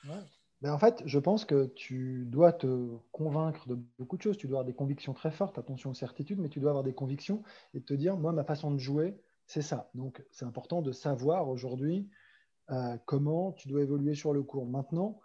Ouais. 0.07 0.15
Ben, 0.63 0.73
en 0.73 0.79
fait, 0.79 1.03
je 1.05 1.19
pense 1.19 1.45
que 1.45 1.67
tu 1.67 2.25
dois 2.27 2.53
te 2.53 2.97
convaincre 3.13 3.69
de 3.69 3.79
beaucoup 3.99 4.17
de 4.17 4.23
choses. 4.23 4.39
Tu 4.39 4.47
dois 4.47 4.61
avoir 4.61 4.67
des 4.67 4.75
convictions 4.75 5.13
très 5.13 5.31
fortes, 5.31 5.59
attention 5.59 5.91
aux 5.91 5.95
certitudes, 5.95 6.39
mais 6.39 6.49
tu 6.49 6.61
dois 6.61 6.71
avoir 6.71 6.85
des 6.85 6.95
convictions 6.95 7.43
et 7.75 7.83
te 7.83 7.93
dire, 7.95 8.17
moi, 8.17 8.33
ma 8.33 8.45
façon 8.45 8.71
de 8.71 8.79
jouer, 8.79 9.19
c'est 9.47 9.63
ça. 9.63 9.91
Donc, 9.95 10.25
c'est 10.31 10.45
important 10.45 10.81
de 10.81 10.93
savoir 10.93 11.49
aujourd'hui 11.49 12.09
euh, 12.71 12.97
comment 13.05 13.53
tu 13.53 13.69
dois 13.69 13.83
évoluer 13.83 14.15
sur 14.15 14.33
le 14.33 14.43
cours. 14.43 14.67
Maintenant, 14.67 15.21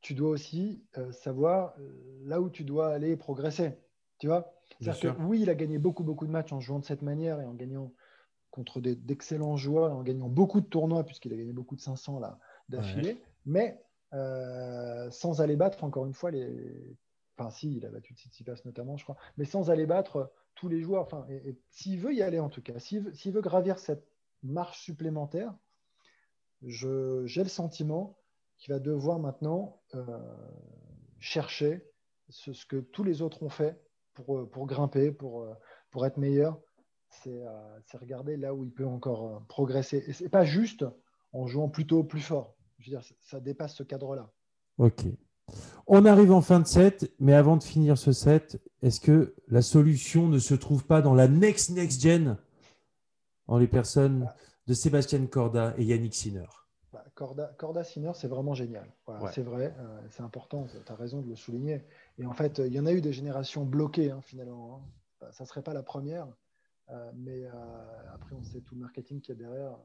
tu 0.00 0.14
dois 0.14 0.30
aussi 0.30 0.84
euh, 0.98 1.10
savoir 1.12 1.74
euh, 1.78 2.20
là 2.24 2.40
où 2.40 2.50
tu 2.50 2.64
dois 2.64 2.92
aller 2.92 3.16
progresser. 3.16 3.78
Tu 4.18 4.26
vois? 4.26 4.52
Que, 4.80 5.08
oui, 5.22 5.40
il 5.40 5.50
a 5.50 5.54
gagné 5.54 5.78
beaucoup, 5.78 6.04
beaucoup 6.04 6.26
de 6.26 6.30
matchs 6.30 6.52
en 6.52 6.60
jouant 6.60 6.78
de 6.78 6.84
cette 6.84 7.02
manière 7.02 7.40
et 7.40 7.44
en 7.44 7.54
gagnant 7.54 7.92
contre 8.50 8.80
d'excellents 8.80 9.56
joueurs, 9.56 9.92
en 9.92 10.02
gagnant 10.02 10.28
beaucoup 10.28 10.60
de 10.60 10.66
tournois, 10.66 11.04
puisqu'il 11.04 11.32
a 11.32 11.36
gagné 11.36 11.52
beaucoup 11.52 11.76
de 11.76 11.80
500 11.80 12.18
là 12.20 12.38
d'affilée. 12.68 13.20
Mais 13.46 13.80
euh, 14.14 15.10
sans 15.10 15.40
aller 15.40 15.56
battre, 15.56 15.84
encore 15.84 16.06
une 16.06 16.14
fois, 16.14 16.30
les. 16.30 16.96
Enfin, 17.36 17.50
si, 17.50 17.76
il 17.76 17.86
a 17.86 17.90
battu 17.90 18.14
Tsitsipas 18.14 18.54
notamment, 18.64 18.96
je 18.96 19.04
crois, 19.04 19.16
mais 19.36 19.44
sans 19.44 19.70
aller 19.70 19.86
battre 19.86 20.32
tous 20.54 20.68
les 20.68 20.80
joueurs. 20.80 21.02
Enfin, 21.02 21.26
s'il 21.70 22.00
veut 22.00 22.14
y 22.14 22.22
aller, 22.22 22.40
en 22.40 22.48
tout 22.48 22.62
cas, 22.62 22.78
s'il 22.78 23.02
veut, 23.02 23.40
gravir 23.40 23.78
cette 23.78 24.04
marche 24.42 24.80
supplémentaire, 24.80 25.54
j'ai 26.62 27.42
le 27.42 27.48
sentiment 27.48 28.18
qu'il 28.56 28.72
va 28.72 28.80
devoir 28.80 29.20
maintenant 29.20 29.80
euh, 29.94 30.18
chercher 31.20 31.86
ce, 32.28 32.66
que 32.66 32.78
tous 32.78 33.04
les 33.04 33.22
autres 33.22 33.44
ont 33.44 33.50
fait 33.50 33.80
pour, 34.14 34.50
pour 34.50 34.66
grimper, 34.66 35.12
pour, 35.12 35.46
être 36.04 36.16
meilleur. 36.16 36.60
C'est 37.10 37.44
regarder 37.94 38.36
là 38.36 38.52
où 38.52 38.64
il 38.64 38.72
peut 38.72 38.86
encore 38.86 39.44
progresser. 39.46 40.02
Et 40.08 40.12
c'est 40.12 40.28
pas 40.28 40.44
juste 40.44 40.84
en 41.32 41.46
jouant 41.46 41.68
plutôt 41.68 42.02
plus 42.02 42.20
fort 42.20 42.57
je 42.78 42.90
veux 42.90 42.96
dire, 42.96 43.06
ça 43.20 43.40
dépasse 43.40 43.74
ce 43.74 43.82
cadre-là. 43.82 44.30
Ok. 44.78 45.06
On 45.86 46.04
arrive 46.04 46.32
en 46.32 46.42
fin 46.42 46.60
de 46.60 46.66
set, 46.66 47.12
mais 47.18 47.32
avant 47.32 47.56
de 47.56 47.62
finir 47.62 47.96
ce 47.96 48.12
set, 48.12 48.60
est-ce 48.82 49.00
que 49.00 49.34
la 49.48 49.62
solution 49.62 50.28
ne 50.28 50.38
se 50.38 50.54
trouve 50.54 50.84
pas 50.84 51.00
dans 51.00 51.14
la 51.14 51.26
next 51.26 51.70
next 51.70 52.00
gen 52.02 52.36
en 53.46 53.58
les 53.58 53.66
personnes 53.66 54.28
de 54.66 54.74
Sébastien 54.74 55.26
Corda 55.26 55.74
et 55.78 55.84
Yannick 55.84 56.14
Sinner? 56.14 56.46
Bah, 56.92 57.04
Corda, 57.14 57.54
Corda 57.58 57.82
Sinner, 57.82 58.12
c'est 58.14 58.28
vraiment 58.28 58.54
génial. 58.54 58.86
C'est 59.32 59.42
vrai, 59.42 59.74
euh, 59.78 60.00
c'est 60.10 60.22
important, 60.22 60.66
tu 60.66 60.92
as 60.92 60.94
raison 60.94 61.22
de 61.22 61.28
le 61.28 61.36
souligner. 61.36 61.84
Et 62.18 62.26
en 62.26 62.34
fait, 62.34 62.58
il 62.58 62.72
y 62.72 62.80
en 62.80 62.86
a 62.86 62.92
eu 62.92 63.00
des 63.00 63.12
générations 63.12 63.64
bloquées, 63.64 64.10
hein, 64.10 64.20
finalement. 64.20 64.82
Hein. 65.22 65.30
Ça 65.32 65.44
ne 65.44 65.48
serait 65.48 65.62
pas 65.62 65.72
la 65.74 65.82
première, 65.82 66.28
euh, 66.90 67.10
mais 67.16 67.44
euh, 67.44 67.50
après, 68.14 68.34
on 68.34 68.42
sait 68.42 68.60
tout 68.60 68.74
le 68.74 68.82
marketing 68.82 69.20
qu'il 69.20 69.34
y 69.34 69.38
a 69.38 69.40
derrière. 69.40 69.78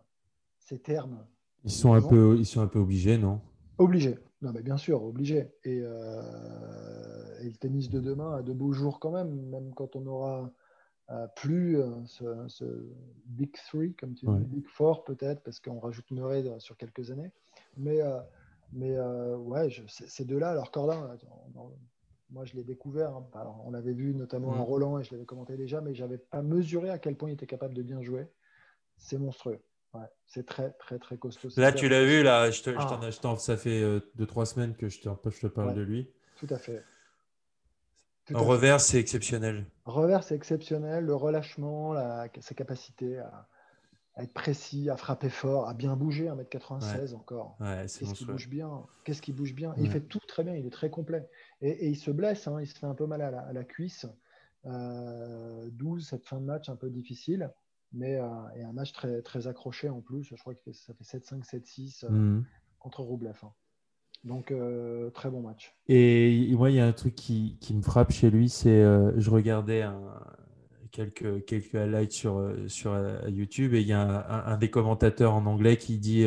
Ces 0.59 0.79
termes, 0.79 1.25
ils 1.63 1.72
sont, 1.72 1.93
un 1.93 2.01
peu, 2.01 2.36
ils 2.38 2.46
sont 2.46 2.62
un 2.62 2.67
peu 2.67 2.79
obligés, 2.79 3.17
non? 3.17 3.39
Obligés. 3.77 4.17
Non, 4.43 4.51
mais 4.53 4.62
bien 4.62 4.75
sûr, 4.75 5.03
obligés. 5.03 5.48
Euh, 5.65 7.39
et, 7.41 7.50
le 7.50 7.55
tennis 7.55 7.89
de 7.89 8.01
demain 8.01 8.36
a 8.36 8.41
de 8.41 8.51
beaux 8.51 8.74
jours 8.74 9.00
quand 9.00 9.12
même, 9.12 9.34
même 9.50 9.74
quand 9.74 9.96
on 9.96 10.05
aura 10.05 10.51
euh, 11.12 11.27
plus 11.38 11.79
euh, 11.79 11.89
ce, 12.48 12.65
Big 13.25 13.53
Three, 13.53 13.93
comme 13.93 14.13
tu 14.15 14.25
dis, 14.25 14.46
Big 14.46 14.67
Four 14.67 15.05
peut-être, 15.05 15.41
parce 15.43 15.62
qu'on 15.62 15.79
rajoute 15.79 16.12
Murray 16.12 16.43
sur 16.60 16.75
quelques 16.75 17.10
années. 17.10 17.32
Mais, 17.77 18.00
mais 18.74 19.00
ouais, 19.00 19.70
ces 19.88 20.25
deux-là, 20.25 20.50
alors 20.50 20.72
Cordin, 20.72 21.17
moi 22.29 22.43
je 22.43 22.55
l'ai 22.55 22.63
découvert, 22.63 23.15
hein. 23.15 23.25
on 23.65 23.72
l'avait 23.72 23.93
vu 23.93 24.13
notamment 24.13 24.50
en 24.50 24.65
Roland 24.65 25.00
et 25.00 25.03
je 25.03 25.12
l'avais 25.13 25.25
commenté 25.25 25.55
déjà, 25.55 25.79
mais 25.79 25.96
je 25.96 26.03
n'avais 26.03 26.17
pas 26.17 26.41
mesuré 26.41 26.89
à 26.89 27.00
quel 27.00 27.15
point 27.15 27.29
il 27.29 27.34
était 27.34 27.48
capable 27.48 27.74
de 27.74 27.82
bien 27.82 28.01
jouer. 28.01 28.27
C'est 28.98 29.17
monstrueux 29.17 29.60
c'est 30.25 30.45
très, 30.45 30.71
très, 30.71 30.97
très 30.97 31.17
costaud. 31.17 31.50
Là, 31.57 31.71
tu 31.71 31.88
l'as 31.88 32.03
vu, 32.03 32.23
là, 32.23 32.50
je 32.50 32.63
te, 32.63 32.71
ah. 32.75 33.38
ça 33.38 33.57
fait 33.57 33.81
2 33.81 34.01
euh, 34.19 34.25
trois 34.25 34.45
semaines 34.45 34.75
que 34.75 34.89
je 34.89 35.00
te, 35.00 35.09
je 35.29 35.39
te 35.41 35.47
parle 35.47 35.75
de 35.75 35.81
lui. 35.81 36.09
Tout 36.38 36.47
à 36.50 36.57
fait. 36.57 36.83
en 38.33 38.43
revers, 38.43 38.81
c'est 38.81 39.00
exceptionnel. 39.00 39.65
Revers, 39.85 40.23
c'est 40.23 40.35
exceptionnel. 40.35 41.05
Le 41.05 41.15
relâchement, 41.15 41.93
la, 41.93 42.27
sa 42.39 42.55
capacité 42.55 43.19
à, 43.19 43.47
être 44.17 44.33
précis, 44.33 44.89
à 44.89 44.97
frapper 44.97 45.29
fort, 45.29 45.67
à 45.67 45.73
bien 45.73 45.95
bouger, 45.95 46.25
1m96 46.25 47.13
encore. 47.13 47.57
Qu'est-ce 47.59 48.13
qui 48.13 48.25
bouge 48.25 48.50
bien? 48.50 48.85
Qu'est-ce 49.03 49.21
qui 49.21 49.33
bouge 49.33 49.53
bien? 49.53 49.75
Il 49.77 49.89
fait 49.89 50.01
tout 50.01 50.19
très 50.27 50.43
bien, 50.43 50.55
il 50.55 50.65
est 50.65 50.73
très 50.73 50.89
complet. 50.89 51.27
Et, 51.62 51.89
il 51.89 51.95
se 51.95 52.09
blesse, 52.09 52.47
hein, 52.47 52.59
il 52.59 52.67
se 52.67 52.77
fait 52.77 52.88
un 52.88 52.95
peu 52.95 53.05
mal 53.05 53.21
à 53.21 53.53
la, 53.53 53.63
cuisse. 53.63 54.07
Euh, 54.65 55.69
12, 55.73 56.07
cette 56.07 56.25
fin 56.25 56.39
de 56.39 56.45
match 56.45 56.69
un 56.69 56.75
peu 56.75 56.89
difficile 56.89 57.51
mais 57.93 58.15
euh, 58.15 58.27
et 58.55 58.63
un 58.63 58.73
match 58.73 58.91
très, 58.91 59.21
très 59.21 59.47
accroché 59.47 59.89
en 59.89 60.01
plus. 60.01 60.23
Je 60.23 60.35
crois 60.35 60.55
que 60.55 60.71
ça 60.71 60.93
fait 60.93 61.17
7-5, 61.17 61.43
7-6 61.43 62.05
euh, 62.05 62.09
mhm. 62.09 62.45
contre 62.79 63.01
Roublev. 63.01 63.38
Hein. 63.43 63.51
Donc, 64.23 64.51
euh, 64.51 65.09
très 65.09 65.29
bon 65.29 65.41
match. 65.41 65.75
Et 65.88 66.50
moi, 66.55 66.69
il 66.69 66.77
y 66.77 66.79
a 66.79 66.85
un 66.85 66.93
truc 66.93 67.15
qui, 67.15 67.57
qui 67.59 67.73
me 67.73 67.81
frappe 67.81 68.12
chez 68.12 68.29
lui, 68.29 68.47
c'est 68.47 68.81
je 69.17 69.29
regardais 69.29 69.81
un, 69.81 70.00
quelques, 70.91 71.43
quelques 71.43 71.75
highlights 71.75 72.13
sur, 72.13 72.55
sur 72.67 72.97
YouTube 73.27 73.73
et 73.73 73.81
il 73.81 73.88
y 73.88 73.91
a 73.91 74.47
un, 74.47 74.57
des 74.57 74.69
commentateurs 74.69 75.33
en 75.33 75.45
anglais 75.45 75.75
qui 75.75 76.00
dit 76.00 76.25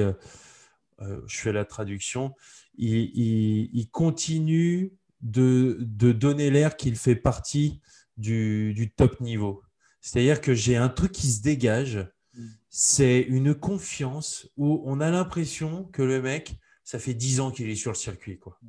je 1.00 1.38
fais 1.38 1.52
la 1.52 1.64
traduction, 1.64 2.34
il, 2.76 3.88
continue 3.90 4.92
de, 5.22 5.78
donner 6.12 6.50
l'air 6.50 6.76
qu'il 6.76 6.96
fait 6.96 7.16
partie 7.16 7.80
du, 8.16 8.92
top 8.96 9.20
niveau. 9.20 9.62
C'est-à-dire 10.00 10.40
que 10.40 10.54
j'ai 10.54 10.76
un 10.76 10.88
truc 10.88 11.12
qui 11.12 11.28
se 11.28 11.42
dégage, 11.42 11.98
mm. 12.34 12.46
c'est 12.68 13.20
une 13.20 13.54
confiance 13.54 14.48
où 14.56 14.82
on 14.84 15.00
a 15.00 15.10
l'impression 15.10 15.84
que 15.84 16.02
le 16.02 16.22
mec, 16.22 16.56
ça 16.84 16.98
fait 16.98 17.14
dix 17.14 17.40
ans 17.40 17.50
qu'il 17.50 17.68
est 17.68 17.76
sur 17.76 17.90
le 17.90 17.96
circuit. 17.96 18.38
Quoi. 18.38 18.58
Mm. 18.62 18.68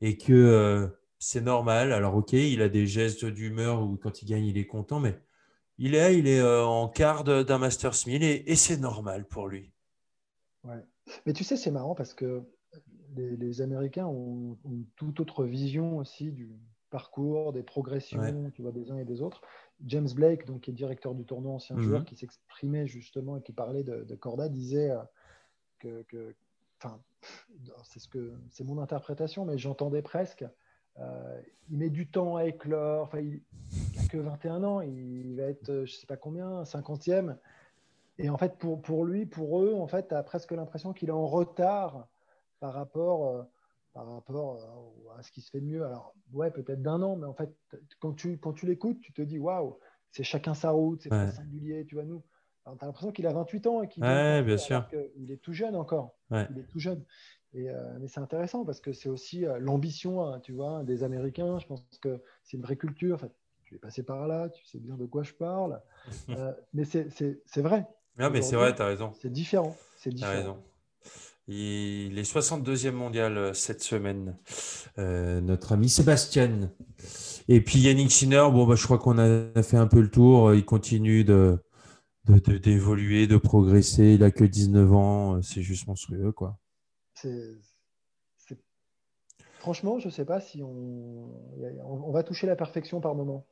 Et 0.00 0.18
que 0.18 0.32
euh, 0.32 0.88
c'est 1.18 1.40
normal. 1.40 1.92
Alors, 1.92 2.14
ok, 2.16 2.32
il 2.32 2.60
a 2.60 2.68
des 2.68 2.86
gestes 2.86 3.24
d'humeur 3.24 3.82
où 3.82 3.96
quand 3.96 4.22
il 4.22 4.26
gagne, 4.26 4.44
il 4.44 4.58
est 4.58 4.66
content, 4.66 5.00
mais 5.00 5.18
il 5.78 5.94
est, 5.94 6.18
il 6.18 6.28
est 6.28 6.40
euh, 6.40 6.64
en 6.64 6.88
quart 6.88 7.24
d'un 7.24 7.58
Masters 7.58 8.06
1000 8.06 8.22
et, 8.22 8.56
c'est 8.56 8.76
normal 8.76 9.26
pour 9.26 9.48
lui. 9.48 9.72
Ouais. 10.62 10.82
Mais 11.26 11.32
tu 11.32 11.44
sais, 11.44 11.56
c'est 11.56 11.70
marrant 11.70 11.94
parce 11.94 12.14
que 12.14 12.42
les, 13.16 13.60
Américains 13.60 14.06
ont, 14.06 14.58
une 14.64 14.86
toute 14.96 15.20
autre 15.20 15.44
vision 15.44 15.98
aussi 15.98 16.30
du 16.30 16.50
parcours, 16.90 17.52
des 17.52 17.62
progressions, 17.62 18.50
tu 18.54 18.62
vois, 18.62 18.72
des 18.72 18.90
uns 18.90 18.98
et 18.98 19.04
des 19.04 19.20
autres. 19.20 19.42
James 19.86 20.08
Blake, 20.14 20.46
donc, 20.46 20.62
qui 20.62 20.70
est 20.70 20.74
directeur 20.74 21.14
du 21.14 21.24
tournoi, 21.24 21.52
ancien 21.52 21.76
mhm. 21.76 21.82
joueur, 21.82 22.04
qui 22.04 22.16
s'exprimait 22.16 22.86
justement 22.86 23.36
et 23.36 23.42
qui 23.42 23.52
parlait 23.52 23.82
de, 23.82 24.14
Corda, 24.14 24.48
disait 24.48 24.90
euh, 24.90 26.02
que, 26.08 26.34
c'est 27.84 28.00
ce 28.00 28.08
que 28.08 28.32
c'est 28.50 28.64
mon 28.64 28.80
interprétation, 28.80 29.44
mais 29.44 29.58
j'entendais 29.58 30.02
presque. 30.02 30.44
Euh, 31.00 31.40
il 31.70 31.78
met 31.78 31.90
du 31.90 32.06
temps 32.06 32.36
à 32.36 32.44
éclore. 32.44 33.04
Enfin, 33.04 33.20
il 33.20 33.40
n'a 33.96 34.06
que 34.06 34.18
21 34.18 34.62
ans. 34.64 34.80
Il 34.80 35.36
va 35.36 35.44
être, 35.44 35.66
je 35.66 35.80
ne 35.80 35.86
sais 35.86 36.06
pas 36.06 36.16
combien, 36.16 36.62
50e. 36.62 37.36
Et 38.18 38.30
en 38.30 38.38
fait, 38.38 38.56
pour, 38.58 38.80
pour 38.80 39.04
lui, 39.04 39.26
pour 39.26 39.60
eux, 39.62 39.74
en 39.74 39.86
fait, 39.88 40.08
tu 40.08 40.14
as 40.14 40.22
presque 40.22 40.52
l'impression 40.52 40.92
qu'il 40.92 41.08
est 41.08 41.12
en 41.12 41.26
retard 41.26 42.06
par 42.60 42.72
rapport, 42.74 43.28
euh, 43.28 43.42
par 43.94 44.12
rapport 44.12 44.56
euh, 44.56 45.18
à 45.18 45.22
ce 45.22 45.30
qui 45.30 45.40
se 45.40 45.50
fait 45.50 45.60
de 45.60 45.66
mieux. 45.66 45.84
Alors, 45.84 46.14
ouais, 46.32 46.50
peut-être 46.50 46.82
d'un 46.82 47.00
an, 47.00 47.16
mais 47.16 47.26
en 47.26 47.32
fait, 47.32 47.50
quand 48.00 48.12
tu, 48.12 48.36
quand 48.38 48.52
tu 48.52 48.66
l'écoutes, 48.66 49.00
tu 49.00 49.12
te 49.12 49.22
dis, 49.22 49.38
waouh, 49.38 49.78
c'est 50.10 50.24
chacun 50.24 50.52
sa 50.52 50.70
route, 50.70 51.00
c'est 51.02 51.08
pas 51.08 51.30
singulier, 51.30 51.86
tu 51.86 51.94
vois, 51.94 52.04
nous. 52.04 52.22
Tu 52.64 52.70
as 52.70 52.86
l'impression 52.86 53.12
qu'il 53.12 53.26
a 53.26 53.32
28 53.32 53.66
ans 53.66 53.82
et 53.82 53.88
qu'il 53.88 54.02
ouais, 54.02 54.42
bien 54.42 54.56
sûr. 54.56 54.88
il 55.16 55.30
est 55.30 55.36
tout 55.36 55.52
jeune 55.52 55.76
encore. 55.76 56.14
Il 56.30 56.58
est 56.58 56.68
tout 56.68 56.78
jeune. 56.78 57.04
Et, 57.56 57.70
euh, 57.70 57.98
mais 58.00 58.08
c'est 58.08 58.20
intéressant 58.20 58.64
parce 58.64 58.80
que 58.80 58.92
c'est 58.92 59.08
aussi 59.08 59.44
l'ambition, 59.60 60.26
hein, 60.26 60.40
tu 60.40 60.52
vois, 60.52 60.82
des 60.82 61.04
Américains. 61.04 61.60
Je 61.60 61.66
pense 61.66 61.84
que 62.02 62.20
c'est 62.42 62.56
une 62.56 62.64
vraie 62.64 62.76
culture. 62.76 63.14
Enfin, 63.14 63.28
tu 63.62 63.76
es 63.76 63.78
passé 63.78 64.02
par 64.02 64.26
là, 64.26 64.48
tu 64.48 64.64
sais 64.66 64.78
bien 64.78 64.96
de 64.96 65.06
quoi 65.06 65.22
je 65.22 65.32
parle. 65.34 65.80
mais 66.74 66.84
c'est 66.84 67.62
vrai. 67.62 67.86
Non, 68.18 68.30
mais 68.30 68.42
c'est 68.42 68.56
vrai, 68.56 68.74
tu 68.74 68.82
as 68.82 68.86
raison. 68.86 69.12
C'est 69.12 69.30
différent. 69.30 69.76
C'est 69.96 70.10
différent. 70.10 70.58
Il 71.46 72.18
est 72.18 72.22
62e 72.22 72.92
mondial 72.92 73.36
euh, 73.36 73.52
cette 73.52 73.82
semaine, 73.82 74.38
euh, 74.98 75.42
notre 75.42 75.72
ami 75.72 75.90
Sébastien. 75.90 76.70
Et 77.48 77.60
puis 77.60 77.80
Yannick 77.80 78.10
Sinner, 78.10 78.48
bon, 78.50 78.66
bah, 78.66 78.76
je 78.76 78.84
crois 78.84 78.98
qu'on 78.98 79.18
a 79.18 79.62
fait 79.62 79.76
un 79.76 79.86
peu 79.86 80.00
le 80.00 80.10
tour. 80.10 80.54
Il 80.54 80.64
continue 80.64 81.22
d'évoluer, 82.24 83.26
de, 83.26 83.36
progresser. 83.36 84.14
Il 84.14 84.24
a 84.24 84.30
que 84.30 84.44
19 84.44 84.92
ans. 84.94 85.42
C'est 85.42 85.60
juste 85.62 85.86
monstrueux, 85.86 86.32
quoi. 86.32 86.58
Franchement, 89.58 89.98
je 89.98 90.06
ne 90.06 90.12
sais 90.12 90.24
pas 90.24 90.40
si 90.40 90.62
on... 90.62 91.30
on 91.84 92.10
va 92.10 92.22
toucher 92.22 92.46
la 92.46 92.56
perfection 92.56 93.00
par 93.00 93.14
moment 93.14 93.46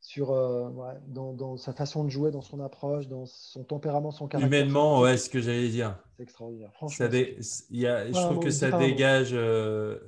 sur 0.00 0.32
euh, 0.32 0.70
dans, 1.08 1.56
sa 1.56 1.72
façon 1.72 2.04
de 2.04 2.10
jouer, 2.10 2.30
dans 2.30 2.40
son 2.40 2.60
approche, 2.60 3.06
dans 3.06 3.26
son 3.26 3.64
tempérament, 3.64 4.10
son 4.10 4.28
caractère. 4.28 4.48
Humainement, 4.48 5.00
ouais, 5.00 5.16
ce 5.16 5.28
que 5.28 5.40
j'allais 5.40 5.68
dire. 5.68 5.98
C'est 6.16 6.22
extraordinaire. 6.22 6.70
Franchement, 6.74 7.06
je 7.10 8.12
trouve 8.12 8.40
que 8.40 8.50
ça 8.50 8.70
dégage. 8.70 9.30
Euh, 9.32 9.98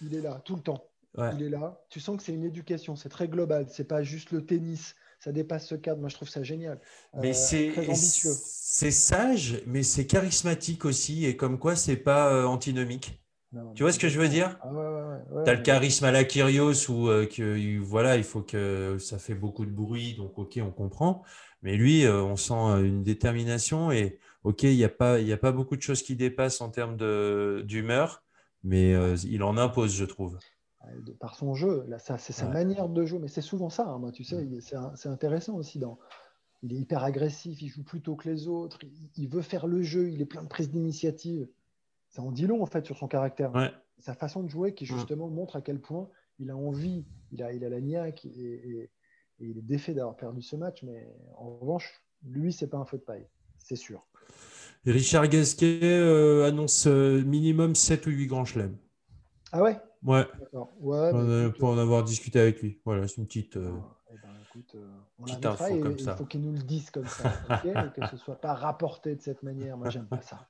il 0.00 0.14
est 0.14 0.20
là 0.20 0.40
tout 0.44 0.56
le 0.56 0.62
temps. 0.62 0.84
Il 1.34 1.42
est 1.42 1.50
là. 1.50 1.84
Tu 1.90 2.00
sens 2.00 2.16
que 2.16 2.22
c'est 2.22 2.32
une 2.32 2.44
éducation. 2.44 2.96
C'est 2.96 3.08
très 3.08 3.28
global. 3.28 3.66
C'est 3.68 3.86
pas 3.86 4.02
juste 4.02 4.30
le 4.30 4.46
tennis. 4.46 4.94
Ça 5.18 5.30
dépasse 5.30 5.68
ce 5.68 5.74
cadre. 5.74 6.00
Moi, 6.00 6.08
je 6.08 6.16
trouve 6.16 6.28
ça 6.28 6.42
génial. 6.42 6.80
Mais 7.20 7.30
euh, 7.30 7.32
c'est 7.34 7.72
C'est 7.94 8.90
sage, 8.90 9.62
mais 9.66 9.82
c'est 9.82 10.06
charismatique 10.06 10.84
aussi. 10.84 11.26
Et 11.26 11.36
comme 11.36 11.58
quoi, 11.58 11.76
c'est 11.76 11.96
pas 11.96 12.46
antinomique 12.46 13.21
tu 13.74 13.82
vois 13.82 13.92
ce 13.92 13.98
que 13.98 14.08
je 14.08 14.18
veux 14.18 14.28
dire? 14.28 14.58
Ah 14.62 14.72
ouais, 14.72 15.44
Tu 15.44 15.50
as 15.50 15.54
le 15.54 15.62
charisme 15.62 16.04
à 16.04 16.10
la 16.10 16.24
Kyrios 16.24 16.90
où 16.90 17.08
euh, 17.08 17.26
que, 17.26 17.78
voilà, 17.80 18.16
il 18.16 18.24
faut 18.24 18.42
que 18.42 18.96
ça 18.98 19.18
fait 19.18 19.34
beaucoup 19.34 19.66
de 19.66 19.70
bruit, 19.70 20.14
donc 20.14 20.38
ok, 20.38 20.58
on 20.62 20.70
comprend. 20.70 21.22
Mais 21.62 21.76
lui, 21.76 22.04
euh, 22.04 22.22
on 22.22 22.36
sent 22.36 22.54
euh, 22.54 22.82
une 22.82 23.02
détermination 23.02 23.92
et 23.92 24.18
ok, 24.44 24.62
il 24.64 24.76
n'y 24.76 24.84
a, 24.84 24.88
pas, 24.88 25.16
a 25.18 25.36
pas 25.36 25.52
beaucoup 25.52 25.76
de 25.76 25.82
choses 25.82 26.02
qui 26.02 26.16
dépassent 26.16 26.60
en 26.60 26.70
termes 26.70 26.96
d'humeur, 27.64 28.24
mais 28.64 28.92
il 29.24 29.42
en 29.42 29.56
impose, 29.56 29.94
je 29.94 30.04
trouve. 30.04 30.38
Par 31.20 31.36
son 31.36 31.54
jeu, 31.54 31.84
là, 31.86 31.98
ça, 31.98 32.18
c'est 32.18 32.32
sa 32.32 32.48
manière 32.48 32.88
de 32.88 33.04
jouer, 33.04 33.20
mais 33.20 33.28
c'est 33.28 33.40
souvent 33.40 33.70
ça, 33.70 33.86
hein, 33.86 33.98
moi, 33.98 34.12
tu 34.12 34.24
sais, 34.24 34.48
c'est 34.94 35.08
intéressant 35.08 35.54
aussi. 35.54 35.78
Dans, 35.78 35.98
il 36.62 36.72
est 36.72 36.76
hyper 36.76 37.04
agressif, 37.04 37.60
il 37.60 37.68
joue 37.68 37.84
plus 37.84 38.00
tôt 38.00 38.16
que 38.16 38.28
les 38.28 38.48
autres, 38.48 38.78
il 39.16 39.28
veut 39.28 39.42
faire 39.42 39.66
le 39.66 39.82
jeu, 39.82 40.10
il 40.10 40.20
est 40.22 40.26
plein 40.26 40.42
de 40.42 40.48
prises 40.48 40.70
d'initiative 40.70 41.46
ça 42.12 42.22
en 42.22 42.30
dit 42.30 42.46
long 42.46 42.62
en 42.62 42.66
fait 42.66 42.84
sur 42.86 42.96
son 42.96 43.08
caractère. 43.08 43.52
Sa 43.98 44.14
façon 44.14 44.42
de 44.42 44.48
jouer 44.48 44.74
qui 44.74 44.84
justement 44.86 45.28
montre 45.28 45.56
à 45.56 45.62
quel 45.62 45.80
point 45.80 46.08
il 46.38 46.50
a 46.50 46.56
envie, 46.56 47.04
il 47.30 47.42
a, 47.42 47.52
il 47.52 47.64
a 47.64 47.68
la 47.68 47.80
niaque 47.80 48.24
et, 48.26 48.90
il 49.38 49.58
est 49.58 49.62
défait 49.62 49.94
d'avoir 49.94 50.16
perdu 50.16 50.42
ce 50.42 50.54
match. 50.54 50.82
Mais 50.82 51.08
en 51.36 51.56
revanche, 51.56 52.04
lui, 52.22 52.52
c'est 52.52 52.68
pas 52.68 52.78
un 52.78 52.84
feu 52.84 52.98
de 52.98 53.02
paille, 53.02 53.26
c'est 53.58 53.76
sûr. 53.76 54.06
Richard 54.84 55.28
Gasquet 55.28 55.80
euh, 55.82 56.46
annonce 56.46 56.86
euh, 56.86 57.22
minimum 57.22 57.74
7 57.74 58.06
ou 58.06 58.10
8 58.10 58.26
grands 58.26 58.44
chelems. 58.44 58.76
Ah 59.52 59.62
ouais? 59.62 59.78
Ouais. 60.02 60.26
pour 61.58 61.70
en 61.70 61.78
avoir 61.78 62.04
discuté 62.04 62.40
avec 62.40 62.60
lui. 62.60 62.80
Voilà, 62.84 63.08
c'est 63.08 63.18
une 63.18 63.26
petite. 63.26 63.56
Euh, 63.56 63.70
ah, 63.72 63.96
eh 64.10 64.16
ben, 64.20 64.34
écoute, 64.48 64.76
on 65.18 65.24
petite 65.24 65.46
info 65.46 65.78
comme 65.78 65.98
ça. 65.98 66.12
Il 66.12 66.18
faut 66.18 66.26
qu'il 66.26 66.42
nous 66.42 66.52
le 66.52 66.62
dise 66.62 66.90
comme 66.90 67.06
ça, 67.06 67.32
et 67.64 68.00
que 68.00 68.06
ce 68.08 68.16
soit 68.16 68.40
pas 68.40 68.54
rapporté 68.54 69.14
de 69.14 69.22
cette 69.22 69.42
manière. 69.42 69.76
Moi, 69.76 69.90
j'aime 69.90 70.06
pas 70.06 70.20
ça. 70.20 70.48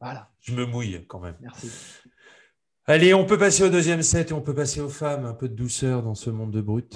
Voilà. 0.00 0.30
Je 0.40 0.54
me 0.54 0.64
mouille 0.64 1.04
quand 1.06 1.20
même. 1.20 1.34
Merci. 1.40 1.70
Allez, 2.86 3.12
on 3.12 3.26
peut 3.26 3.38
passer 3.38 3.64
au 3.64 3.68
deuxième 3.68 4.02
set 4.02 4.30
et 4.30 4.32
on 4.32 4.40
peut 4.40 4.54
passer 4.54 4.80
aux 4.80 4.88
femmes. 4.88 5.26
Un 5.26 5.34
peu 5.34 5.48
de 5.48 5.54
douceur 5.54 6.02
dans 6.02 6.14
ce 6.14 6.30
monde 6.30 6.52
de 6.52 6.60
brut. 6.60 6.94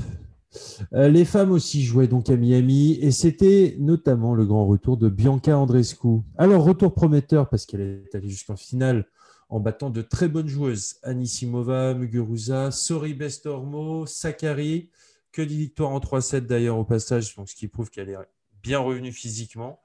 Euh, 0.93 1.09
les 1.09 1.25
femmes 1.25 1.51
aussi 1.51 1.83
jouaient 1.83 2.09
donc 2.09 2.31
à 2.31 2.37
Miami 2.37 2.99
et 3.01 3.11
c'était 3.11 3.77
notamment 3.79 4.35
le 4.35 4.45
grand 4.45 4.67
retour 4.67 4.97
de 4.97 5.09
Bianca 5.09 5.57
Andrescu. 5.57 6.21
Alors, 6.37 6.65
retour 6.65 6.95
prometteur 6.95 7.49
parce 7.49 7.67
qu'elle 7.67 7.81
est 7.81 8.15
allée 8.15 8.29
jusqu'en 8.29 8.57
finale 8.57 9.07
en 9.49 9.61
battant 9.61 9.91
de 9.91 10.01
très 10.01 10.29
bonnes 10.29 10.49
joueuses. 10.49 10.97
Anisimova, 11.03 11.95
Muguruza, 11.95 12.71
Sori 12.71 13.15
Bestormo, 13.15 14.07
Sakari. 14.07 14.91
Que 15.31 15.41
des 15.41 15.57
victoires 15.57 15.91
en 15.91 15.99
3-7 15.99 16.41
d'ailleurs 16.41 16.77
au 16.77 16.85
passage, 16.85 17.35
donc 17.37 17.49
ce 17.49 17.55
qui 17.55 17.67
prouve 17.67 17.89
qu'elle 17.89 18.11
est 18.11 18.17
bien 18.63 18.79
revenue 18.79 19.13
physiquement. 19.13 19.81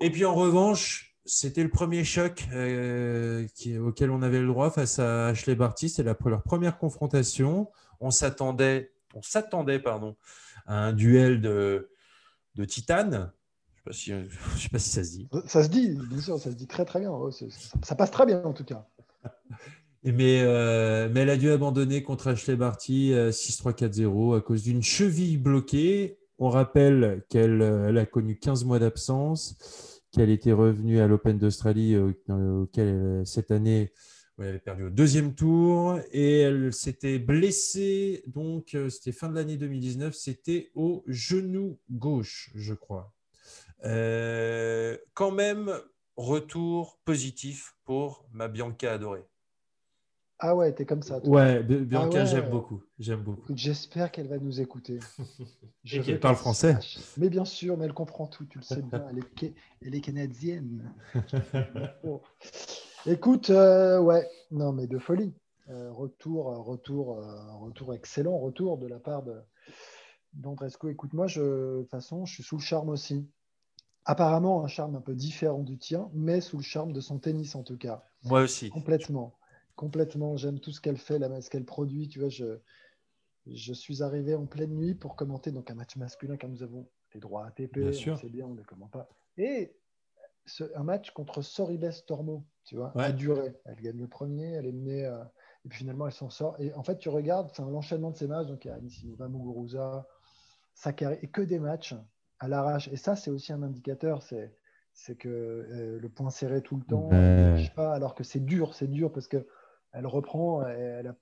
Et 0.00 0.10
puis 0.10 0.24
en 0.24 0.34
revanche, 0.34 1.09
c'était 1.24 1.62
le 1.62 1.70
premier 1.70 2.04
choc 2.04 2.46
euh, 2.52 3.46
auquel 3.80 4.10
on 4.10 4.22
avait 4.22 4.40
le 4.40 4.46
droit 4.46 4.70
face 4.70 4.98
à 4.98 5.28
Ashley 5.28 5.54
Barty. 5.54 5.88
C'est 5.88 6.02
leur 6.02 6.42
première 6.42 6.78
confrontation. 6.78 7.70
On 8.00 8.10
s'attendait, 8.10 8.92
on 9.14 9.22
s'attendait 9.22 9.78
pardon, 9.78 10.16
à 10.66 10.86
un 10.86 10.92
duel 10.92 11.40
de, 11.40 11.90
de 12.54 12.64
titanes. 12.64 13.32
Je 13.86 14.14
ne 14.14 14.28
sais, 14.28 14.36
sais, 14.58 14.68
pas 14.68 14.78
si 14.78 14.90
ça 14.90 15.04
se 15.04 15.10
dit. 15.10 15.28
Ça 15.46 15.62
se 15.62 15.68
dit, 15.68 15.98
bien 16.08 16.20
sûr, 16.20 16.38
ça 16.38 16.50
se 16.50 16.56
dit 16.56 16.66
très 16.66 16.84
très 16.84 17.00
bien. 17.00 17.12
Ça, 17.82 17.94
passe 17.94 18.10
très 18.10 18.26
bien 18.26 18.42
en 18.42 18.52
tout 18.52 18.64
cas. 18.64 18.86
Mais, 20.02 20.40
euh, 20.40 21.10
mais 21.12 21.20
elle 21.20 21.28
a 21.28 21.36
dû 21.36 21.50
abandonner 21.50 22.02
contre 22.02 22.28
Ashley 22.28 22.56
Barty 22.56 23.12
6-3-4-0 23.12 24.38
à 24.38 24.40
cause 24.40 24.62
d'une 24.62 24.82
cheville 24.82 25.36
bloquée. 25.36 26.18
On 26.38 26.48
rappelle 26.48 27.22
qu'elle 27.28 27.60
a 27.98 28.06
connu 28.06 28.38
15 28.38 28.64
mois 28.64 28.78
d'absence 28.78 29.99
qu'elle 30.12 30.30
était 30.30 30.52
revenue 30.52 31.00
à 31.00 31.06
l'Open 31.06 31.38
d'Australie, 31.38 31.94
euh, 31.94 32.62
auquel 32.62 32.88
euh, 32.88 33.24
cette 33.24 33.50
année, 33.50 33.92
elle 34.38 34.48
avait 34.48 34.58
perdu 34.58 34.84
au 34.84 34.90
deuxième 34.90 35.34
tour 35.34 35.98
et 36.12 36.40
elle 36.40 36.72
s'était 36.72 37.18
blessée. 37.18 38.22
Donc, 38.26 38.74
euh, 38.74 38.88
c'était 38.88 39.12
fin 39.12 39.28
de 39.28 39.34
l'année 39.34 39.56
2019. 39.56 40.14
C'était 40.14 40.70
au 40.74 41.04
genou 41.06 41.78
gauche, 41.90 42.50
je 42.54 42.74
crois. 42.74 43.12
quand 43.82 45.30
même, 45.32 45.72
retour 46.16 46.98
positif 47.04 47.74
pour 47.84 48.26
ma 48.32 48.48
Bianca 48.48 48.92
adorée. 48.92 49.29
Ah 50.42 50.56
ouais, 50.56 50.72
t'es 50.72 50.86
comme 50.86 51.02
ça. 51.02 51.18
Ouais, 51.26 51.62
Bianca, 51.62 52.22
ah 52.22 52.24
j'aime 52.24 52.48
beaucoup. 52.48 52.82
J'aime 52.98 53.20
beaucoup. 53.20 53.54
J'espère 53.54 54.10
qu'elle 54.10 54.26
va 54.26 54.38
nous 54.38 54.60
écouter. 54.60 54.98
Et 55.92 56.00
qu'elle 56.00 56.18
parle 56.18 56.36
français. 56.36 56.76
Mais 57.18 57.28
bien 57.28 57.44
sûr, 57.44 57.76
mais 57.76 57.84
elle 57.84 57.92
comprend 57.92 58.26
tout, 58.26 58.46
tu 58.46 58.58
le 58.58 58.64
sais 58.64 58.80
bien. 58.80 59.06
Elle 59.82 59.94
est, 59.94 60.00
canadienne. 60.00 60.94
Écoute, 63.06 63.50
euh, 63.50 64.00
ouais, 64.00 64.26
non, 64.50 64.72
mais 64.72 64.86
de 64.86 64.98
folie. 64.98 65.34
Euh, 65.68 65.92
retour, 65.92 66.46
retour, 66.64 67.18
euh, 67.18 67.54
retour 67.56 67.94
excellent, 67.94 68.38
retour 68.38 68.78
de 68.78 68.86
la 68.86 68.98
part 68.98 69.22
de 69.22 69.34
d'Andresco. 70.32 70.88
Écoute, 70.88 71.12
moi, 71.12 71.26
je, 71.26 71.42
de 71.42 71.80
toute 71.82 71.90
façon, 71.90 72.24
je 72.24 72.34
suis 72.34 72.42
sous 72.42 72.56
le 72.56 72.62
charme 72.62 72.88
aussi. 72.88 73.28
apparemment 74.06 74.64
un 74.64 74.68
charme 74.68 74.96
un 74.96 75.00
peu 75.00 75.14
différent 75.14 75.62
du 75.62 75.76
tien, 75.76 76.08
mais 76.14 76.40
sous 76.40 76.56
le 76.56 76.62
charme 76.62 76.92
de 76.92 77.00
son 77.00 77.18
tennis 77.18 77.54
en 77.54 77.62
tout 77.62 77.76
cas. 77.76 78.04
Moi 78.24 78.42
aussi. 78.42 78.70
Complètement. 78.70 79.34
Complètement. 79.76 80.36
J'aime 80.36 80.60
tout 80.60 80.72
ce 80.72 80.80
qu'elle 80.80 80.98
fait, 80.98 81.18
ce 81.40 81.50
qu'elle 81.50 81.64
produit. 81.64 82.08
Tu 82.08 82.18
vois, 82.18 82.28
je, 82.28 82.58
je 83.46 83.72
suis 83.72 84.02
arrivé 84.02 84.34
en 84.34 84.46
pleine 84.46 84.74
nuit 84.74 84.94
pour 84.94 85.16
commenter 85.16 85.52
donc 85.52 85.70
un 85.70 85.74
match 85.74 85.96
masculin 85.96 86.36
car 86.36 86.50
nous 86.50 86.62
avons 86.62 86.88
les 87.14 87.20
droits 87.20 87.46
ATP. 87.46 87.78
Bien 87.78 87.92
sûr. 87.92 88.18
C'est 88.18 88.28
bien, 88.28 88.46
on 88.46 88.54
ne 88.54 88.62
commente 88.62 88.90
pas. 88.90 89.08
Et 89.36 89.74
un 90.74 90.82
match 90.82 91.10
contre 91.12 91.42
Soribes 91.42 91.90
Tormo, 92.06 92.44
tu 92.64 92.76
vois, 92.76 92.92
a 92.96 93.12
duré. 93.12 93.54
Elle 93.64 93.80
gagne 93.80 93.98
le 93.98 94.08
premier, 94.08 94.52
elle 94.52 94.66
est 94.66 94.72
menée. 94.72 95.06
Euh, 95.06 95.22
et 95.64 95.68
puis 95.68 95.78
finalement, 95.78 96.06
elle 96.06 96.12
s'en 96.12 96.30
sort. 96.30 96.56
Et 96.58 96.72
en 96.74 96.82
fait, 96.82 96.98
tu 96.98 97.08
regardes, 97.08 97.50
c'est 97.54 97.62
un 97.62 97.74
enchaînement 97.74 98.10
de 98.10 98.16
ces 98.16 98.26
matchs. 98.26 98.46
Donc, 98.46 98.64
il 98.64 98.68
y 98.68 98.70
a 98.70 98.74
Anisimova, 98.74 99.28
Muguruza, 99.28 100.06
Sakari, 100.74 101.18
et 101.22 101.28
que 101.28 101.42
des 101.42 101.58
matchs 101.58 101.94
à 102.38 102.48
l'arrache. 102.48 102.88
Et 102.88 102.96
ça, 102.96 103.16
c'est 103.16 103.30
aussi 103.30 103.52
un 103.52 103.62
indicateur. 103.62 104.22
C'est, 104.22 104.54
c'est 104.92 105.16
que 105.16 105.28
euh, 105.28 105.98
le 106.00 106.08
point 106.08 106.30
serré 106.30 106.62
tout 106.62 106.76
le 106.76 106.84
temps, 106.84 107.10
pas, 107.76 107.94
alors 107.94 108.14
que 108.14 108.24
c'est 108.24 108.40
dur, 108.40 108.74
c'est 108.74 108.88
dur 108.88 109.12
parce 109.12 109.28
qu'elle 109.92 110.06
reprend, 110.06 110.66
elle 110.66 111.06
n'a 111.06 111.16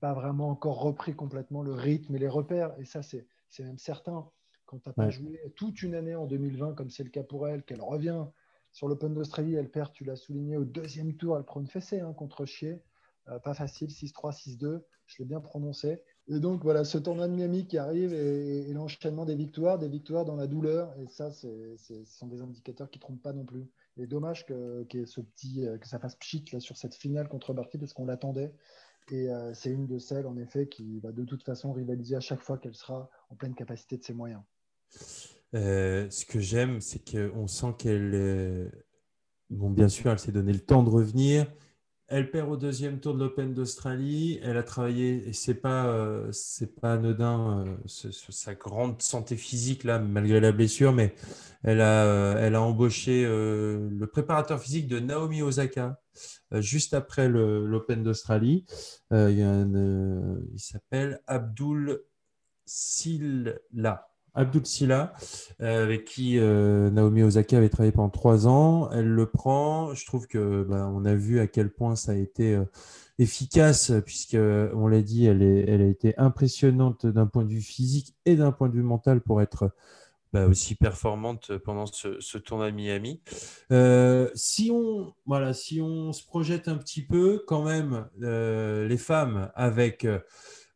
pas 0.00 0.14
vraiment 0.14 0.50
encore 0.50 0.80
repris 0.80 1.14
complètement 1.14 1.62
le 1.62 1.72
rythme 1.72 2.14
et 2.16 2.18
les 2.18 2.28
repères. 2.28 2.74
Et 2.78 2.84
ça, 2.84 3.02
c'est, 3.02 3.26
c'est 3.48 3.64
même 3.64 3.78
certain. 3.78 4.28
Quand 4.66 4.78
tu 4.78 4.88
n'as 4.88 4.94
pas 4.94 5.10
joué 5.10 5.40
toute 5.56 5.82
une 5.82 5.94
année 5.94 6.14
en 6.14 6.26
2020, 6.26 6.74
comme 6.74 6.90
c'est 6.90 7.04
le 7.04 7.10
cas 7.10 7.22
pour 7.22 7.48
elle, 7.48 7.62
qu'elle 7.64 7.82
revient 7.82 8.24
sur 8.72 8.88
l'Open 8.88 9.14
d'Australie, 9.14 9.54
elle 9.54 9.70
perd, 9.70 9.92
tu 9.92 10.04
l'as 10.04 10.16
souligné, 10.16 10.56
au 10.56 10.64
deuxième 10.64 11.14
tour, 11.14 11.36
elle 11.38 11.44
prend 11.44 11.60
une 11.60 11.68
fessée 11.68 12.00
hein, 12.00 12.12
contre 12.12 12.44
Chier. 12.44 12.82
Euh, 13.28 13.38
pas 13.38 13.54
facile, 13.54 13.88
6-3, 13.88 14.32
6-2, 14.32 14.82
je 15.06 15.18
l'ai 15.18 15.24
bien 15.24 15.40
prononcé. 15.40 16.02
Et 16.26 16.40
donc 16.40 16.62
voilà, 16.62 16.84
ce 16.84 16.98
tournoi 16.98 17.28
de 17.28 17.34
Miami 17.34 17.66
qui 17.66 17.78
arrive 17.78 18.12
et, 18.12 18.72
l'enchaînement 18.72 19.24
des 19.24 19.36
victoires, 19.36 19.78
des 19.78 19.88
victoires 19.88 20.24
dans 20.24 20.36
la 20.36 20.46
douleur. 20.46 20.92
Et 20.98 21.06
ça, 21.06 21.30
ce 21.30 21.76
sont 22.06 22.26
des 22.26 22.42
indicateurs 22.42 22.90
qui 22.90 22.98
ne 22.98 23.02
trompent 23.02 23.22
pas 23.22 23.32
non 23.32 23.44
plus. 23.44 23.66
Et 23.96 24.06
dommage 24.06 24.44
que, 24.46 25.04
ce 25.04 25.20
petit, 25.20 25.66
euh, 25.66 25.78
que 25.78 25.86
ça 25.86 25.98
fasse 25.98 26.16
pchit 26.16 26.44
là, 26.52 26.60
sur 26.60 26.76
cette 26.76 26.94
finale 26.94 27.28
contre 27.28 27.52
Barty 27.52 27.78
parce 27.78 27.92
qu'on 27.92 28.06
l'attendait. 28.06 28.52
Et 29.10 29.28
euh, 29.28 29.52
c'est 29.54 29.70
une 29.70 29.86
de 29.86 29.98
celles, 29.98 30.26
en 30.26 30.36
effet, 30.36 30.66
qui 30.66 30.98
va 31.00 31.12
de 31.12 31.24
toute 31.24 31.42
façon 31.42 31.72
rivaliser 31.72 32.16
à 32.16 32.20
chaque 32.20 32.40
fois 32.40 32.58
qu'elle 32.58 32.74
sera 32.74 33.10
en 33.30 33.36
pleine 33.36 33.54
capacité 33.54 33.96
de 33.96 34.02
ses 34.02 34.14
moyens. 34.14 34.42
ce 35.52 36.24
que 36.24 36.40
j'aime, 36.40 36.80
c'est 36.80 37.08
qu'on 37.08 37.46
sent 37.46 37.74
qu'elle. 37.78 38.72
Bon, 39.50 39.70
bien 39.70 39.88
sûr, 39.88 40.10
elle 40.10 40.18
s'est 40.18 40.32
donné 40.32 40.52
le 40.52 40.60
temps 40.60 40.82
de 40.82 40.90
revenir. 40.90 41.46
Elle 42.08 42.30
perd 42.30 42.50
au 42.50 42.56
deuxième 42.56 43.00
tour 43.00 43.14
de 43.14 43.20
l'Open 43.20 43.54
d'Australie. 43.54 44.38
Elle 44.42 44.58
a 44.58 44.62
travaillé, 44.62 45.26
et 45.28 45.32
c'est 45.32 45.54
pas, 45.54 45.86
euh, 45.86 46.30
pas 46.80 46.94
anodin, 46.94 47.64
euh, 47.66 47.76
sa 47.86 48.54
grande 48.54 49.00
santé 49.00 49.36
physique 49.36 49.84
là, 49.84 49.98
malgré 49.98 50.38
la 50.38 50.52
blessure, 50.52 50.92
mais 50.92 51.14
elle 51.62 51.80
a, 51.80 52.04
euh, 52.04 52.36
elle 52.38 52.54
a 52.56 52.62
embauché 52.62 53.24
le 53.24 54.06
préparateur 54.06 54.60
physique 54.60 54.86
de 54.86 54.98
Naomi 54.98 55.42
Osaka 55.42 56.00
juste 56.52 56.94
après 56.94 57.28
l'Open 57.28 58.02
d'Australie. 58.02 58.66
il, 59.10 60.48
il 60.52 60.60
s'appelle 60.60 61.20
Abdul 61.26 62.02
Silla. 62.66 64.13
Abdul 64.34 64.66
Silla, 64.66 65.12
euh, 65.60 65.84
avec 65.84 66.04
qui 66.04 66.38
euh, 66.38 66.90
Naomi 66.90 67.22
Osaka 67.22 67.56
avait 67.56 67.68
travaillé 67.68 67.92
pendant 67.92 68.10
trois 68.10 68.46
ans. 68.48 68.90
Elle 68.90 69.08
le 69.08 69.26
prend. 69.26 69.94
Je 69.94 70.04
trouve 70.06 70.26
que 70.26 70.64
bah, 70.64 70.90
on 70.92 71.04
a 71.04 71.14
vu 71.14 71.40
à 71.40 71.46
quel 71.46 71.70
point 71.70 71.94
ça 71.94 72.12
a 72.12 72.16
été 72.16 72.54
euh, 72.54 72.64
efficace, 73.18 73.92
puisque 74.04 74.36
on 74.36 74.88
l'a 74.88 75.02
dit, 75.02 75.26
elle, 75.26 75.42
a 75.42 75.86
été 75.86 76.18
impressionnante 76.18 77.06
d'un 77.06 77.26
point 77.26 77.44
de 77.44 77.50
vue 77.50 77.60
physique 77.60 78.14
et 78.26 78.34
d'un 78.34 78.50
point 78.50 78.68
de 78.68 78.74
vue 78.74 78.82
mental 78.82 79.20
pour 79.20 79.40
être 79.40 79.70
bah, 80.32 80.46
aussi 80.46 80.74
performante 80.74 81.56
pendant 81.58 81.86
ce, 81.86 82.18
ce 82.18 82.38
tournoi 82.38 82.72
de 82.72 82.76
Miami. 82.76 83.20
si 84.34 84.70
on 84.72 85.14
voilà, 85.26 85.54
si 85.54 85.80
on 85.80 86.12
se 86.12 86.26
projette 86.26 86.66
un 86.66 86.76
petit 86.76 87.06
peu, 87.06 87.44
quand 87.46 87.62
même, 87.62 88.08
les 88.18 88.98
femmes 88.98 89.52
avec 89.54 90.08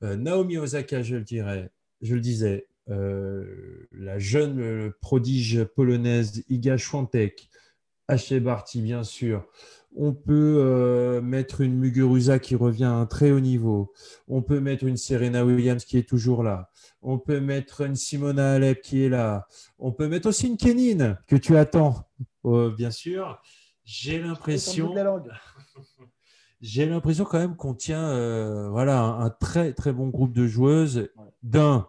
Naomi 0.01 0.59
Osaka, 0.59 1.03
je 1.03 1.17
le 1.17 1.25
dirais, 1.25 1.73
je 2.03 2.15
le 2.15 2.21
disais, 2.21 2.69
la 2.89 4.19
jeune 4.19 4.61
euh, 4.61 4.91
prodige 5.01 5.65
polonaise 5.65 6.43
Iga 6.49 6.77
Świątek, 6.79 7.49
H. 8.09 8.41
Barty, 8.41 8.81
bien 8.81 9.05
sûr. 9.05 9.47
On 9.97 10.13
peut 10.13 10.57
euh, 10.59 11.21
mettre 11.21 11.61
une 11.61 11.75
Muguruza 11.75 12.39
qui 12.39 12.55
revient 12.55 12.85
à 12.85 12.93
un 12.93 13.07
très 13.07 13.31
haut 13.31 13.41
niveau. 13.41 13.93
On 14.29 14.43
peut 14.43 14.61
mettre 14.61 14.85
une 14.85 14.97
Serena 14.97 15.45
Williams 15.45 15.85
qui 15.85 15.99
est 15.99 16.09
toujours 16.09 16.43
là. 16.43 16.71
On 17.03 17.19
peut 17.19 17.41
mettre 17.41 17.83
une 17.83 17.97
Simona 17.97 18.53
Alep 18.55 18.81
qui 18.81 19.03
est 19.03 19.09
là. 19.09 19.47
On 19.79 19.93
peut 19.93 20.09
mettre 20.09 20.29
aussi 20.29 20.47
une 20.47 20.57
Kenine 20.57 21.19
que 21.27 21.37
tu 21.37 21.57
attends, 21.57 22.07
bien 22.77 22.91
sûr. 22.91 23.41
J'ai 23.85 24.19
l'impression. 24.19 24.95
J'ai 26.61 26.87
l'impression 26.87 27.25
quand 27.25 27.39
même 27.39 27.57
qu'on 27.57 27.75
tient 27.75 28.69
voilà, 28.71 29.01
un, 29.01 29.31
très 29.31 29.73
très 29.73 29.93
bon 29.93 30.09
groupe 30.09 30.33
de 30.33 30.47
joueuses. 30.47 31.09
D'un, 31.43 31.89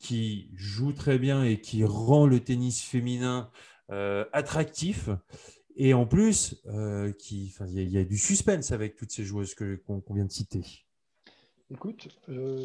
qui 0.00 0.50
joue 0.56 0.92
très 0.92 1.18
bien 1.18 1.44
et 1.44 1.60
qui 1.60 1.84
rend 1.84 2.26
le 2.26 2.40
tennis 2.40 2.82
féminin 2.82 3.50
euh, 3.90 4.24
attractif. 4.32 5.10
Et 5.76 5.94
en 5.94 6.06
plus, 6.06 6.60
euh, 6.66 7.12
il 7.30 7.90
y, 7.90 7.98
a 7.98 8.04
du 8.04 8.18
suspense 8.18 8.72
avec 8.72 8.96
toutes 8.96 9.12
ces 9.12 9.24
joueuses 9.24 9.54
qu'on 9.54 10.02
vient 10.14 10.24
de 10.24 10.30
citer. 10.30 10.64
Écoute, 11.70 12.08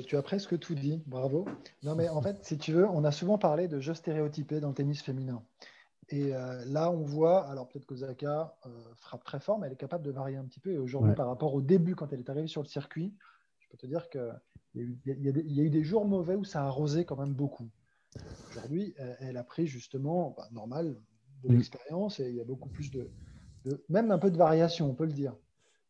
tu 0.08 0.18
as 0.18 0.22
presque 0.24 0.58
tout 0.58 0.74
dit, 0.74 1.04
bravo. 1.06 1.46
Non, 1.84 1.96
mais 1.96 2.10
en 2.10 2.22
fait, 2.22 2.44
si 2.44 2.58
tu 2.58 2.72
veux, 2.72 2.88
on 2.88 3.04
a 3.04 3.12
souvent 3.12 3.38
parlé 3.38 3.68
de 3.68 3.80
jeux 3.80 3.94
stéréotypés 3.94 4.60
dans 4.60 4.70
le 4.70 4.74
tennis 4.74 5.04
féminin. 5.04 5.44
Et 6.10 6.34
euh, 6.34 6.64
là, 6.66 6.90
on 6.90 7.04
voit, 7.04 7.48
alors 7.50 7.68
peut-être 7.68 7.86
que 7.86 7.96
Zaka 7.96 8.56
frappe 8.96 9.24
très 9.24 9.40
fort, 9.40 9.60
mais 9.60 9.68
elle 9.68 9.74
est 9.74 9.78
capable 9.78 10.04
de 10.04 10.12
varier 10.12 10.38
un 10.38 10.46
petit 10.46 10.60
peu. 10.60 10.72
Et 10.72 10.78
aujourd'hui, 10.78 11.14
par 11.14 11.28
rapport 11.28 11.54
au 11.54 11.62
début, 11.62 11.96
quand 11.96 12.12
elle 12.14 12.20
est 12.20 12.30
arrivée 12.30 12.48
sur 12.48 12.64
le 12.64 12.68
circuit, 12.68 13.14
je 13.60 13.68
peux 13.70 13.78
te 13.78 13.86
dire 13.86 14.10
que 14.10 14.32
il 14.76 14.98
y, 15.06 15.60
a 15.60 15.64
eu, 15.64 15.70
des 15.70 15.84
jours 15.84 16.06
mauvais 16.06 16.36
où 16.36 16.44
ça 16.44 16.64
a 16.64 16.68
arrosé 16.68 17.06
quand 17.06 17.18
même 17.18 17.34
beaucoup. 17.34 17.70
Aujourd'hui, 18.52 18.94
elle, 19.20 19.38
a 19.38 19.44
pris 19.44 19.68
justement, 19.68 20.34
bah, 20.38 20.48
normal, 20.52 20.98
de 21.44 21.50
mm. 21.50 21.58
l'expérience 21.58 22.20
et 22.20 22.30
il 22.30 22.36
y 22.36 22.42
a 22.42 22.46
beaucoup 22.46 22.70
plus 22.70 22.92
de, 22.92 23.10
même 23.90 24.12
un 24.12 24.18
peu 24.18 24.32
de 24.32 24.38
variation, 24.38 24.90
on 24.90 24.94
peut 24.94 25.06
le 25.06 25.14
dire. 25.14 25.36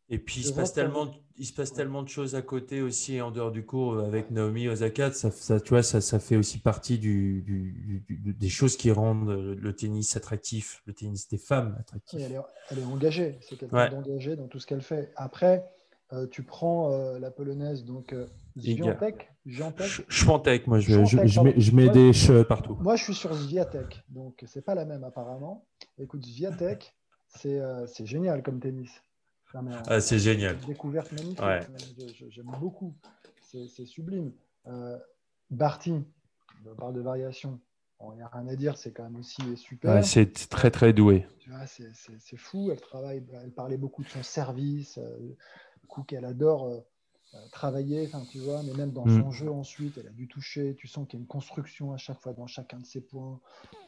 Et 0.07 0.19
puis, 0.19 0.41
il 0.41 0.43
se, 0.43 0.53
passe 0.53 0.71
tellement, 0.71 1.11
il 1.35 1.47
se 1.47 1.53
passe 1.53 1.73
tellement 1.73 2.03
de 2.03 2.09
choses 2.09 2.35
à 2.35 2.43
côté 2.43 2.83
aussi 2.83 3.19
en 3.21 3.31
dehors 3.31 3.51
du 3.51 3.65
cours 3.65 3.97
avec 3.99 4.29
Naomi 4.29 4.67
Osaka. 4.67 5.11
Ça, 5.11 5.59
tu 5.59 5.69
vois, 5.69 5.81
ça, 5.81 5.99
ça 5.99 6.19
fait 6.19 6.35
aussi 6.35 6.59
partie 6.59 6.99
du, 6.99 8.03
des 8.07 8.49
choses 8.49 8.77
qui 8.77 8.91
rendent 8.91 9.31
le, 9.31 9.75
tennis 9.75 10.15
attractif, 10.15 10.83
le 10.85 10.93
tennis 10.93 11.27
des 11.27 11.39
femmes 11.39 11.75
attractif. 11.79 12.19
elle, 12.21 12.79
est, 12.79 12.83
engagée, 12.83 13.39
c'est 13.41 13.57
quelqu'un 13.57 13.89
d'engagé 13.89 14.35
dans 14.35 14.47
tout 14.47 14.59
ce 14.59 14.67
qu'elle 14.67 14.83
fait. 14.83 15.11
Après, 15.15 15.65
euh, 16.13 16.27
tu 16.27 16.43
prends 16.43 16.91
euh, 16.91 17.17
la 17.17 17.31
polonaise, 17.31 17.83
donc 17.83 18.13
euh, 18.13 18.27
Zviantek. 18.57 19.31
Zviantek, 19.47 20.67
moi 20.67 20.79
je, 20.79 21.03
je, 21.03 21.71
mets, 21.75 21.89
des 21.89 22.13
che 22.13 22.43
partout. 22.43 22.77
Moi 22.79 22.95
je 22.95 23.03
suis 23.03 23.15
sur 23.15 23.33
Zviatek, 23.33 24.03
donc 24.09 24.43
c'est 24.45 24.61
pas 24.61 24.75
la 24.75 24.85
même 24.85 25.03
apparemment. 25.03 25.65
Écoute, 25.97 26.23
Zviatek, 26.23 26.95
c'est 27.27 28.05
génial 28.05 28.43
comme 28.43 28.59
tennis. 28.59 28.91
ah, 29.87 29.99
c'est 29.99 30.19
génial. 30.19 30.57
Découverte 30.67 31.11
magnifique. 31.11 32.29
J'aime 32.29 32.51
beaucoup. 32.59 32.95
C'est 33.41 33.85
sublime. 33.85 34.31
Barty, 35.49 35.93
on 36.65 36.75
parle 36.75 36.93
de 36.93 37.01
variation. 37.01 37.59
Il 38.11 38.17
n'y 38.17 38.21
a 38.21 38.27
rien 38.27 38.47
à 38.47 38.55
dire, 38.55 38.77
c'est 38.77 38.91
quand 38.91 39.03
même 39.03 39.15
aussi 39.15 39.41
super. 39.57 40.05
c'est 40.05 40.49
très 40.49 40.69
très 40.69 40.93
doué. 40.93 41.25
C'est 41.65 42.37
fou, 42.37 42.69
elle 42.71 42.81
travaille, 42.81 43.23
elle 43.43 43.51
parlait 43.51 43.77
beaucoup 43.77 44.03
de 44.03 44.09
son 44.09 44.21
service, 44.21 44.99
coup 45.85 46.03
qu'elle 46.03 46.25
adore 46.25 46.65
euh, 46.65 46.79
euh, 47.33 47.37
travailler, 47.51 48.05
enfin, 48.07 48.23
tu 48.29 48.39
vois, 48.39 48.61
mais 48.63 48.73
même 48.73 48.91
dans 48.91 49.05
mm. 49.05 49.21
son 49.21 49.31
jeu 49.31 49.51
ensuite, 49.51 49.97
elle 49.97 50.07
a 50.07 50.11
dû 50.11 50.27
toucher. 50.27 50.75
Tu 50.75 50.87
sens 50.87 51.07
qu'il 51.07 51.19
y 51.19 51.21
a 51.21 51.23
une 51.23 51.27
construction 51.27 51.91
à 51.91 51.97
chaque 51.97 52.19
fois 52.19 52.33
dans 52.33 52.47
chacun 52.47 52.79
de 52.79 52.85
ses 52.85 53.01
points. 53.01 53.39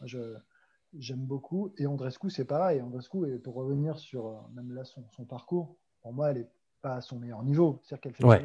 j'aime 0.03 1.25
beaucoup. 1.25 1.73
Et 1.77 1.86
Andrescu, 1.86 2.29
c'est 2.29 2.45
pareil. 2.45 2.81
Andrescu, 2.81 3.31
et 3.31 3.38
pour 3.38 3.55
revenir 3.55 3.97
sur 3.99 4.27
euh, 4.27 4.36
même 4.53 4.73
là 4.73 4.83
son, 4.83 5.03
parcours, 5.25 5.75
pour 6.01 6.13
moi, 6.13 6.31
elle 6.31 6.39
n'est 6.39 6.49
pas 6.81 6.95
à 6.95 7.01
son 7.01 7.19
meilleur 7.19 7.43
niveau. 7.43 7.79
C'est-à-dire 7.83 8.01
qu'elle 8.01 8.13
fait 8.15 8.25
ouais. 8.25 8.41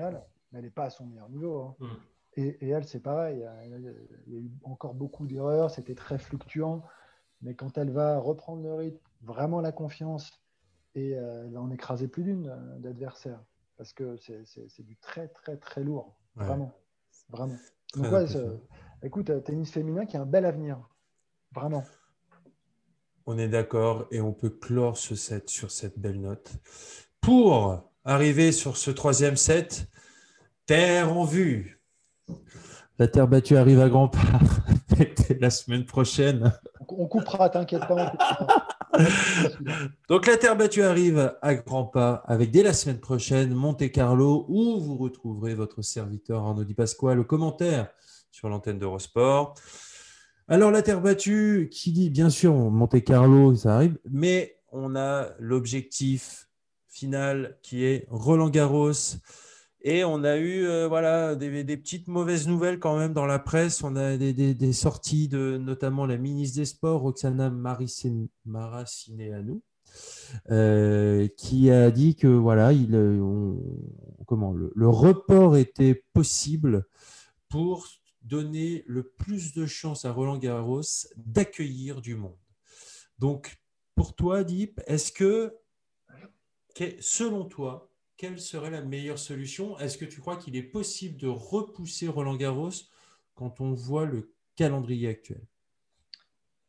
mais 0.53 0.59
elle 0.59 0.65
n'est 0.65 0.71
pas 0.71 0.85
à 0.85 0.91
son 0.91 1.07
meilleur 1.07 1.29
niveau. 1.29 1.63
Hein. 1.63 1.77
Mm. 1.81 1.87
Et, 2.37 2.69
elle, 2.69 2.85
c'est 2.85 3.01
pareil. 3.01 3.47
Il 3.65 4.33
y, 4.33 4.37
a, 4.37 4.41
eu 4.41 4.51
encore 4.65 4.95
beaucoup 4.95 5.27
d'erreurs. 5.27 5.71
C'était 5.71 5.95
très 5.95 6.19
fluctuant. 6.19 6.83
Mais 7.43 7.55
quand 7.55 7.77
elle 7.77 7.91
va 7.91 8.19
reprendre 8.19 8.63
le 8.63 8.73
rythme, 8.75 8.99
vraiment 9.21 9.61
la 9.61 9.73
confiance, 9.73 10.42
et 10.95 11.11
elle 11.11 11.53
va 11.53 11.61
en 11.61 11.71
écraser 11.71 12.09
plus 12.09 12.23
d'une 12.23 12.55
d'adversaires 12.79 13.43
parce 13.77 13.93
que 13.93 14.17
c'est 14.17 14.85
du 14.85 14.97
très, 14.97 15.29
très, 15.29 15.57
très 15.57 15.83
lourd. 15.83 16.15
Vraiment. 16.37 16.73
Vraiment. 17.31 17.57
Donc, 17.95 18.13
ouais, 18.13 18.27
écoute, 19.03 19.31
euh, 19.31 19.41
tennis 19.41 19.71
féminin 19.71 20.07
qui 20.07 20.17
a 20.17 20.23
un 20.23 20.27
bel 20.27 20.45
avenir. 20.45 20.79
Vraiment. 21.55 21.85
On 23.27 23.39
est 23.39 23.49
d'accord 23.49 24.07
et 24.11 24.21
on 24.21 24.33
peut 24.33 24.51
clore 24.51 24.97
ce 24.97 25.15
set 25.15 25.51
sur 25.51 25.71
cette 25.71 25.99
belle 25.99 26.21
note. 26.21 26.53
Pour 27.21 27.91
arriver 28.05 28.53
sur 28.53 28.77
ce 28.77 28.91
troisième 28.91 29.37
set, 29.37 29.89
terre 30.67 31.17
en 31.17 31.25
vue. 31.25 31.81
La 32.99 33.09
terre 33.09 33.29
battue 33.29 33.57
arrive 33.57 33.81
à 33.81 33.89
grands 33.89 34.09
pas 34.09 34.21
la 35.41 35.51
semaine 35.51 35.85
prochaine. 35.85 36.53
On 36.89 37.07
coupera, 37.07 37.49
t'inquiète 37.49 37.87
pas. 37.87 38.15
Donc 40.09 40.27
la 40.27 40.37
terre 40.37 40.57
battue 40.57 40.83
arrive 40.83 41.35
à 41.41 41.55
grands 41.55 41.85
pas 41.85 42.23
avec 42.27 42.51
dès 42.51 42.63
la 42.63 42.73
semaine 42.73 43.01
prochaine 43.01 43.55
Monte 43.55 43.91
Carlo 43.91 44.45
où 44.49 44.81
vous 44.81 44.97
retrouverez 44.97 45.55
votre 45.55 45.83
serviteur 45.83 46.43
Arnaud 46.43 46.65
Di 46.65 46.75
Pasquale 46.75 47.19
au 47.19 47.25
commentaire 47.25 47.89
sur 48.31 48.49
l'antenne 48.49 48.79
d'Eurosport. 48.79 49.55
Alors 50.49 50.71
la 50.71 50.83
terre 50.83 51.01
battue, 51.01 51.69
qui 51.73 51.93
dit 51.93 52.11
bien 52.11 52.29
sûr 52.29 52.55
Monte 52.55 53.03
Carlo, 53.05 53.55
ça 53.55 53.77
arrive, 53.77 53.99
mais 54.11 54.59
on 54.71 54.97
a 54.97 55.29
l'objectif 55.39 56.49
final 56.89 57.59
qui 57.63 57.85
est 57.85 58.07
Roland 58.11 58.51
Garros. 58.51 58.93
Et 59.85 60.05
on 60.05 60.23
a 60.23 60.37
eu 60.37 60.65
euh, 60.65 60.87
voilà, 60.87 61.35
des, 61.35 61.77
petites 61.77 62.07
mauvaises 62.07 62.47
nouvelles 62.47 62.79
quand 62.79 62.97
même 62.97 63.13
dans 63.13 63.27
la 63.27 63.41
presse. 63.41 63.83
On 63.83 63.97
a 63.97 64.17
des, 64.17 64.73
sorties 64.73 65.27
de 65.27 65.59
notamment 65.59 66.07
la 66.07 66.17
ministre 66.19 66.59
des 66.59 66.67
Sports, 66.67 67.01
Roxana 67.01 67.51
Maracineanu, 67.51 68.31
euh, 70.53 71.27
qui 71.37 71.71
a 71.73 71.91
dit 71.91 72.15
que 72.15 72.29
voilà, 72.29 72.73
il, 72.73 72.95
euh, 72.95 73.55
comment, 74.27 74.53
le, 74.53 74.89
report 74.89 75.57
était 75.57 76.05
possible 76.13 76.87
pour 77.49 77.89
donner 78.23 78.85
le 78.87 79.03
plus 79.03 79.53
de 79.53 79.67
chances 79.67 80.05
à 80.05 80.13
Roland 80.13 80.39
Garros 80.39 80.83
d'accueillir 81.17 82.01
du 82.01 82.15
monde. 82.15 82.39
Donc, 83.19 83.59
pour 83.97 84.15
toi, 84.15 84.45
Deep, 84.45 84.81
est-ce 84.87 85.11
que, 85.11 85.57
selon 87.01 87.47
toi, 87.47 87.92
quelle 88.23 88.41
serait 88.41 88.71
la 88.71 88.83
meilleure 88.83 89.19
solution? 89.19 89.77
Est-ce 89.81 89.99
que 89.99 90.05
tu 90.05 90.21
crois 90.21 90.37
qu'il 90.37 90.55
est 90.55 90.63
possible 90.63 91.17
de 91.17 91.27
repousser 91.27 92.07
Roland 92.07 92.37
Garros 92.37 92.71
quand 93.35 93.61
on 93.61 93.73
voit 93.73 94.05
le 94.05 94.33
calendrier 94.55 95.09
actuel? 95.09 95.45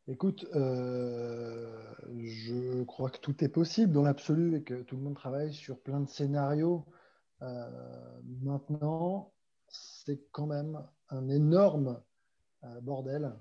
Écoute, 0.08 0.44
euh, 0.56 1.94
je 2.18 2.82
crois 2.82 3.08
que 3.08 3.18
tout 3.18 3.44
est 3.44 3.48
possible 3.48 3.92
dans 3.92 4.02
l'absolu 4.02 4.56
et 4.56 4.64
que 4.64 4.82
tout 4.82 4.96
le 4.96 5.02
monde 5.02 5.14
travaille 5.14 5.54
sur 5.54 5.78
plein 5.78 6.00
de 6.00 6.08
scénarios. 6.08 6.86
Euh, 7.42 7.70
maintenant, 8.42 9.32
c'est 9.68 10.28
quand 10.32 10.46
même 10.46 10.84
un 11.10 11.28
énorme 11.28 12.02
euh, 12.64 12.80
bordel 12.80 13.32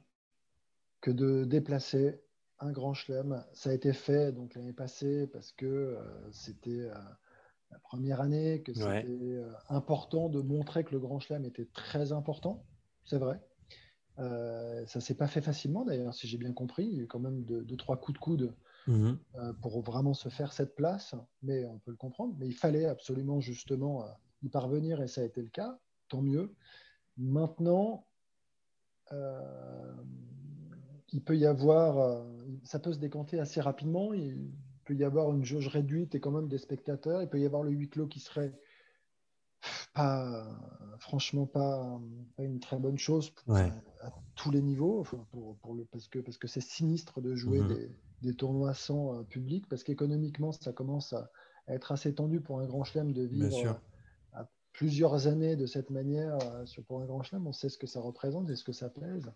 que 1.02 1.10
de 1.10 1.46
déplacer 1.46 2.22
un 2.60 2.72
grand 2.72 2.94
chelem. 2.94 3.44
Ça 3.54 3.72
a 3.72 3.74
été 3.74 3.92
fait 3.92 4.32
donc 4.32 4.54
l'année 4.54 4.72
passée 4.72 5.26
parce 5.26 5.52
que 5.52 5.98
c'était 6.32 6.92
la 7.74 7.80
première 7.80 8.22
année, 8.22 8.62
que 8.62 8.74
c'était 8.74 9.06
euh, 9.08 9.52
important 9.70 10.30
de 10.30 10.42
montrer 10.42 10.84
que 10.84 10.92
le 10.92 11.00
Grand 11.00 11.20
Chelem 11.20 11.44
était 11.46 11.68
très 11.74 12.14
important, 12.14 12.64
c'est 13.04 13.18
vrai. 13.18 13.42
Euh, 14.20 14.86
ça 14.86 15.02
s'est 15.02 15.16
pas 15.16 15.28
fait 15.28 15.42
facilement 15.42 15.86
d'ailleurs, 15.86 16.14
si 16.14 16.28
j'ai 16.28 16.38
bien 16.38 16.54
compris. 16.54 16.86
Il 16.86 16.98
y 16.98 17.00
a 17.00 17.04
eu 17.04 17.08
quand 17.08 17.20
même 17.20 17.44
deux, 17.44 17.78
trois 17.78 17.98
coups 17.98 18.14
de 18.14 18.24
coude 18.24 18.56
mhm. 18.88 19.18
euh, 19.36 19.54
pour 19.54 19.82
vraiment 19.82 20.14
se 20.14 20.30
faire 20.30 20.54
cette 20.54 20.76
place, 20.76 21.16
mais 21.42 21.66
on 21.66 21.80
peut 21.80 21.92
le 21.92 21.98
comprendre. 21.98 22.36
Mais 22.38 22.48
il 22.48 22.54
fallait 22.54 22.86
absolument 22.86 23.40
justement 23.40 24.04
euh, 24.04 24.10
y 24.44 24.50
parvenir 24.50 25.02
et 25.02 25.08
ça 25.08 25.22
a 25.22 25.24
été 25.24 25.42
le 25.42 25.50
cas, 25.50 25.80
tant 26.10 26.22
mieux. 26.22 26.54
Maintenant, 27.18 28.06
il 31.12 31.24
peut 31.24 31.38
y 31.38 31.46
avoir, 31.46 32.26
ça 32.64 32.80
peut 32.80 32.92
se 32.92 32.98
décanter 32.98 33.40
assez 33.40 33.62
rapidement. 33.62 34.12
Il, 34.12 34.50
peut 34.84 34.96
y 34.96 35.04
avoir 35.04 35.32
une 35.34 35.44
jauge 35.44 35.68
réduite 35.68 36.16
et 36.16 36.20
quand 36.20 36.32
même 36.32 36.48
des 36.48 36.58
spectateurs. 36.58 37.22
Il 37.22 37.30
peut 37.30 37.40
y 37.40 37.46
avoir 37.46 37.64
le 37.64 37.72
huis 37.72 37.90
clos 37.90 38.08
qui 38.08 38.20
serait 38.20 38.54
pas, 39.94 40.46
franchement 41.00 41.46
pas, 41.46 42.00
une 42.38 42.60
très 42.60 42.80
bonne 42.80 42.98
chose 42.98 43.34
à, 43.56 43.72
tous 44.36 44.52
les 44.52 44.62
niveaux, 44.62 45.04
pour, 45.62 45.76
le, 45.76 45.86
parce 45.86 46.08
que 46.08 46.20
parce 46.20 46.38
que 46.38 46.48
c'est 46.48 46.62
sinistre 46.62 47.22
de 47.22 47.36
jouer 47.36 47.62
mhm. 47.62 47.90
des, 48.22 48.36
tournois 48.36 48.74
sans 48.74 49.20
euh, 49.20 49.24
public, 49.24 49.68
parce 49.70 49.84
qu'économiquement 49.84 50.52
ça 50.52 50.74
commence 50.74 51.14
à, 51.14 51.30
être 51.68 51.92
assez 51.92 52.14
tendu 52.14 52.42
pour 52.42 52.60
un 52.60 52.66
grand 52.66 52.84
chelem 52.84 53.14
de 53.14 53.24
vivre 53.24 53.68
euh, 53.68 53.74
à 54.34 54.50
plusieurs 54.74 55.28
années 55.28 55.56
de 55.56 55.66
cette 55.66 55.92
manière 55.92 56.38
euh, 56.42 56.66
pour 56.88 57.00
un 57.00 57.06
grand 57.06 57.22
chelem. 57.24 57.48
On 57.48 57.54
sait 57.54 57.70
ce 57.70 57.78
que 57.78 57.88
ça 57.88 58.02
représente 58.02 58.50
et 58.50 58.56
ce 58.56 58.64
que 58.64 58.74
ça 58.74 58.90
pèse. 58.90 59.32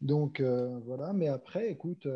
Donc 0.00 0.40
voilà, 0.40 1.12
mais 1.12 1.28
après, 1.28 1.70
écoute 1.70 2.08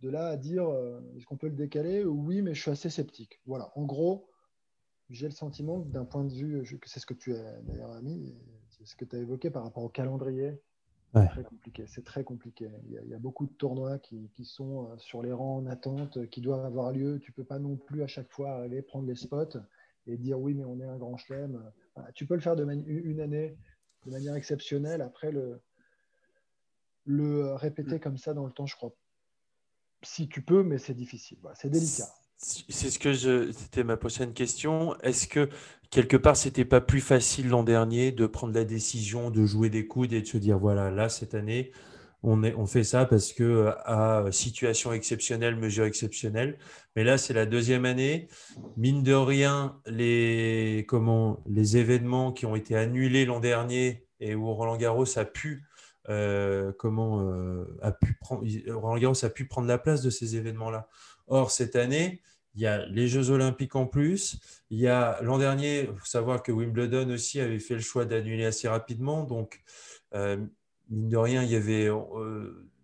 de 0.00 0.08
là 0.08 0.28
à 0.28 0.36
dire 0.36 0.68
euh, 0.68 1.00
est-ce 1.16 1.26
qu'on 1.26 1.36
peut 1.36 1.48
le 1.48 1.56
décaler? 1.56 2.04
Oui, 2.04 2.42
mais 2.42 2.54
je 2.54 2.62
suis 2.62 2.70
assez 2.70 2.90
sceptique. 2.90 3.40
Voilà, 3.46 3.70
en 3.74 3.84
gros, 3.84 4.28
j'ai 5.08 5.26
le 5.26 5.34
sentiment 5.34 5.78
d'un 5.78 6.04
point 6.04 6.24
de 6.24 6.32
vue, 6.32 6.64
c'est 6.86 7.00
ce 7.00 7.06
que 7.06 7.14
tu 7.14 7.34
as 7.34 7.60
d'ailleurs 7.62 7.92
ami, 7.92 8.34
c'est 8.70 8.86
ce 8.86 8.96
que 8.96 9.04
tu 9.04 9.16
as 9.16 9.18
évoqué 9.18 9.50
par 9.50 9.64
rapport 9.64 9.82
au 9.82 9.88
calendrier. 9.88 10.60
C'est 11.12 11.26
très 11.26 11.42
compliqué. 11.42 11.84
C'est 11.88 12.04
très 12.04 12.22
compliqué. 12.22 12.70
Il 12.84 13.08
y, 13.08 13.14
a, 13.14 13.18
beaucoup 13.18 13.44
de 13.44 13.52
tournois 13.52 13.98
qui, 13.98 14.30
sont 14.44 14.84
euh, 14.84 14.98
sur 14.98 15.22
les 15.22 15.32
rangs 15.32 15.56
en 15.56 15.66
attente, 15.66 16.28
qui 16.30 16.40
doivent 16.40 16.64
avoir 16.64 16.92
lieu. 16.92 17.18
Tu 17.18 17.32
peux 17.32 17.42
pas 17.42 17.58
non 17.58 17.76
plus 17.76 18.04
à 18.04 18.06
chaque 18.06 18.30
fois 18.30 18.52
aller 18.60 18.80
prendre 18.80 19.08
les 19.08 19.16
spots 19.16 19.58
et 20.06 20.16
dire 20.16 20.38
oui, 20.40 20.54
mais 20.54 20.64
on 20.64 20.78
est 20.78 20.84
un 20.84 20.98
grand 20.98 21.16
chelem. 21.16 21.60
tu 22.14 22.26
peux 22.26 22.34
le 22.34 22.40
faire 22.40 22.54
de 22.54 22.64
une 22.64 23.20
année 23.20 23.58
de 24.06 24.10
manière 24.12 24.36
exceptionnelle. 24.36 25.02
Après, 25.02 25.32
le, 25.32 25.60
le 27.06 27.54
répéter 27.54 27.98
comme 27.98 28.16
ça 28.16 28.32
dans 28.32 28.46
le 28.46 28.52
temps, 28.52 28.66
je 28.66 28.76
crois 28.76 28.94
si 30.02 30.28
tu 30.28 30.42
peux, 30.42 30.62
mais 30.62 30.78
c'est 30.78 30.94
difficile. 30.94 31.38
c'est 31.54 31.70
délicat. 31.70 32.08
C'est 32.36 32.88
ce 32.88 32.98
que 32.98 33.12
je. 33.12 33.52
C'était 33.52 33.84
ma 33.84 33.98
prochaine 33.98 34.32
question. 34.32 34.98
Est-ce 35.00 35.28
que 35.28 35.50
quelque 35.90 36.16
part, 36.16 36.36
c'était 36.36 36.64
pas 36.64 36.80
plus 36.80 37.02
facile 37.02 37.48
l'an 37.48 37.62
dernier 37.64 38.12
de 38.12 38.26
prendre 38.26 38.54
la 38.54 38.64
décision 38.64 39.30
de 39.30 39.44
jouer 39.44 39.68
des 39.68 39.86
coudes 39.86 40.14
et 40.14 40.22
de 40.22 40.26
se 40.26 40.38
dire 40.38 40.58
voilà, 40.58 40.90
là 40.90 41.10
cette 41.10 41.34
année, 41.34 41.72
on, 42.22 42.42
on 42.42 42.66
fait 42.66 42.84
ça 42.84 43.04
parce 43.04 43.34
que 43.34 43.72
à 43.84 44.24
situation 44.30 44.92
exceptionnelle, 44.94 45.56
mesure 45.56 45.84
exceptionnelle. 45.84 46.58
Mais 46.96 47.04
là, 47.04 47.18
c'est 47.18 47.34
la 47.34 47.44
deuxième 47.46 47.84
année. 47.84 48.28
Mine 48.76 49.02
de 49.02 49.12
rien, 49.14 49.78
les 49.86 50.86
comment 50.88 51.42
les 51.46 51.76
événements 51.76 52.32
qui 52.32 52.46
ont 52.46 52.56
été 52.56 52.74
annulés 52.74 53.26
l'an 53.26 53.40
dernier 53.40 54.06
et 54.20 54.34
où 54.34 54.52
Roland 54.54 54.76
Garros 54.76 55.18
a 55.18 55.24
pu 55.24 55.64
euh, 56.08 56.72
comment 56.78 57.20
euh, 57.20 57.78
a 57.82 57.92
pu 57.92 58.14
prendre, 58.14 58.44
Roland 58.68 58.98
Garros 58.98 59.24
a 59.24 59.28
pu 59.28 59.46
prendre 59.46 59.68
la 59.68 59.78
place 59.78 60.02
de 60.02 60.10
ces 60.10 60.36
événements-là. 60.36 60.88
Or, 61.26 61.50
cette 61.50 61.76
année, 61.76 62.22
il 62.54 62.62
y 62.62 62.66
a 62.66 62.86
les 62.86 63.06
Jeux 63.06 63.30
Olympiques 63.30 63.76
en 63.76 63.86
plus. 63.86 64.40
Il 64.70 64.78
y 64.78 64.88
a 64.88 65.20
l'an 65.22 65.38
dernier, 65.38 65.82
il 65.82 65.98
faut 65.98 66.06
savoir 66.06 66.42
que 66.42 66.52
Wimbledon 66.52 67.10
aussi 67.10 67.40
avait 67.40 67.58
fait 67.58 67.74
le 67.74 67.80
choix 67.80 68.04
d'annuler 68.04 68.44
assez 68.44 68.66
rapidement. 68.66 69.24
Donc, 69.24 69.62
euh, 70.14 70.36
mine 70.88 71.08
de 71.08 71.16
rien, 71.16 71.42
il 71.42 71.50
y 71.50 71.56
avait 71.56 71.88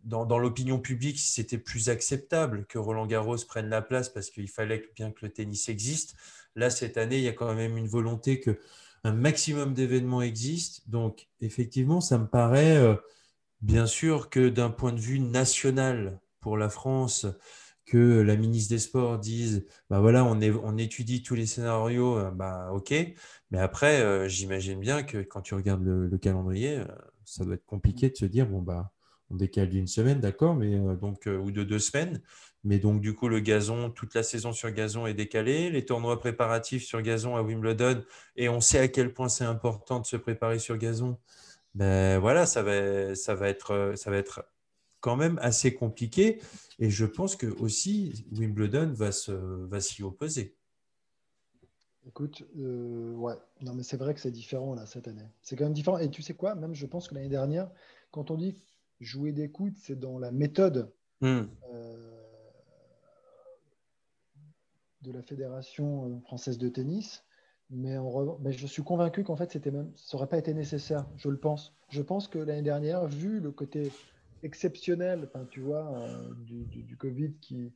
dans, 0.06 0.38
l'opinion 0.38 0.78
publique, 0.78 1.18
c'était 1.18 1.58
plus 1.58 1.88
acceptable 1.88 2.64
que 2.66 2.78
Roland 2.78 3.06
Garros 3.06 3.38
prenne 3.48 3.68
la 3.68 3.82
place 3.82 4.08
parce 4.08 4.30
qu'il 4.30 4.48
fallait 4.48 4.88
bien 4.94 5.10
que 5.10 5.26
le 5.26 5.32
tennis 5.32 5.68
existe. 5.68 6.14
Là, 6.54 6.70
cette 6.70 6.96
année, 6.96 7.18
il 7.18 7.24
y 7.24 7.28
a 7.28 7.32
quand 7.32 7.52
même 7.54 7.76
une 7.76 7.88
volonté 7.88 8.40
que 8.40 8.58
un 9.06 9.12
maximum 9.12 9.74
d'événements 9.74 10.22
existent. 10.22 10.82
Donc, 10.86 11.28
effectivement, 11.40 12.00
ça 12.00 12.18
me 12.18 12.26
paraît 12.26 12.98
Bien 13.62 13.86
sûr 13.86 14.28
que 14.30 14.48
d'un 14.48 14.70
point 14.70 14.92
de 14.92 15.00
vue 15.00 15.18
national 15.18 16.20
pour 16.40 16.56
la 16.56 16.68
France, 16.68 17.26
que 17.86 18.20
la 18.20 18.36
ministre 18.36 18.70
des 18.70 18.78
Sports 18.78 19.18
dise, 19.18 19.66
bah 19.90 20.00
voilà, 20.00 20.24
on, 20.24 20.76
étudie 20.78 21.22
tous 21.22 21.34
les 21.34 21.46
scénarios, 21.46 22.18
euh, 22.18 22.30
bah 22.30 22.70
ok. 22.72 22.94
Mais 23.50 23.58
après, 23.58 24.02
euh, 24.02 24.28
j'imagine 24.28 24.78
bien 24.80 25.02
que 25.02 25.18
quand 25.18 25.40
tu 25.40 25.54
regardes 25.54 25.84
le, 25.84 26.18
calendrier, 26.18 26.78
euh, 26.78 26.84
ça 27.24 27.44
doit 27.44 27.54
être 27.54 27.64
compliqué 27.66 28.10
de 28.10 28.16
se 28.16 28.26
dire, 28.26 28.46
bon 28.46 28.60
bah, 28.60 28.92
on 29.30 29.36
décale 29.36 29.70
d'une 29.70 29.86
semaine, 29.86 30.20
d'accord, 30.20 30.54
mais 30.54 30.78
donc 31.00 31.26
ou 31.26 31.50
de 31.50 31.64
deux 31.64 31.80
semaines. 31.80 32.22
Mais 32.66 32.80
donc 32.80 33.00
du 33.00 33.14
coup, 33.14 33.28
le 33.28 33.38
gazon, 33.38 33.90
toute 33.90 34.14
la 34.14 34.24
saison 34.24 34.52
sur 34.52 34.72
gazon 34.72 35.06
est 35.06 35.14
décalée, 35.14 35.70
les 35.70 35.84
tournois 35.84 36.18
préparatifs 36.18 36.84
sur 36.84 37.00
gazon 37.00 37.36
à 37.36 37.42
Wimbledon, 37.42 38.02
et 38.34 38.48
on 38.48 38.60
sait 38.60 38.80
à 38.80 38.88
quel 38.88 39.14
point 39.14 39.28
c'est 39.28 39.44
important 39.44 40.00
de 40.00 40.06
se 40.06 40.16
préparer 40.16 40.58
sur 40.58 40.76
gazon 40.76 41.16
ben 41.76 42.18
voilà, 42.18 42.46
ça 42.46 42.62
va, 42.62 43.14
ça, 43.14 43.34
va 43.34 43.48
être, 43.50 43.92
ça 43.96 44.10
va 44.10 44.16
être 44.16 44.42
quand 45.00 45.14
même 45.14 45.38
assez 45.42 45.74
compliqué. 45.74 46.40
Et 46.78 46.88
je 46.88 47.04
pense 47.04 47.36
que 47.36 47.46
aussi 47.60 48.26
Wimbledon 48.32 48.92
va, 48.94 49.12
se, 49.12 49.30
va 49.32 49.80
s'y 49.80 50.02
opposer. 50.02 50.56
Écoute, 52.08 52.44
euh, 52.58 53.12
ouais, 53.12 53.34
non, 53.60 53.74
mais 53.74 53.82
c'est 53.82 53.98
vrai 53.98 54.14
que 54.14 54.20
c'est 54.20 54.30
différent 54.30 54.74
là 54.74 54.86
cette 54.86 55.06
année. 55.06 55.28
C'est 55.42 55.54
quand 55.54 55.64
même 55.64 55.74
différent. 55.74 55.98
Et 55.98 56.10
tu 56.10 56.22
sais 56.22 56.34
quoi, 56.34 56.54
même 56.54 56.74
je 56.74 56.86
pense 56.86 57.08
que 57.08 57.14
l'année 57.14 57.28
dernière, 57.28 57.70
quand 58.10 58.30
on 58.30 58.36
dit 58.36 58.56
jouer 59.00 59.32
des 59.32 59.50
coudes, 59.50 59.76
c'est 59.76 59.98
dans 59.98 60.18
la 60.18 60.32
méthode 60.32 60.90
hmm. 61.20 61.42
euh, 61.74 62.15
de 65.06 65.12
la 65.12 65.22
Fédération 65.22 66.20
française 66.22 66.58
de 66.58 66.68
tennis. 66.68 67.24
Mais, 67.70 67.96
je 68.52 68.66
suis 68.66 68.82
convaincu 68.82 69.24
qu'en 69.24 69.36
fait, 69.36 69.50
c'était 69.50 69.70
même, 69.70 69.90
ça 69.96 70.16
n'aurait 70.16 70.28
pas 70.28 70.38
été 70.38 70.54
nécessaire, 70.54 71.04
je 71.16 71.28
le 71.28 71.36
pense. 71.36 71.74
Je 71.88 72.02
pense 72.02 72.28
que 72.28 72.38
l'année 72.38 72.62
dernière, 72.62 73.06
vu 73.06 73.40
le 73.40 73.50
côté 73.50 73.90
exceptionnel, 74.42 75.28
tu 75.50 75.60
vois, 75.60 75.92
euh, 75.96 76.34
du, 76.44 76.96
Covid 76.96 77.34
qui, 77.40 77.72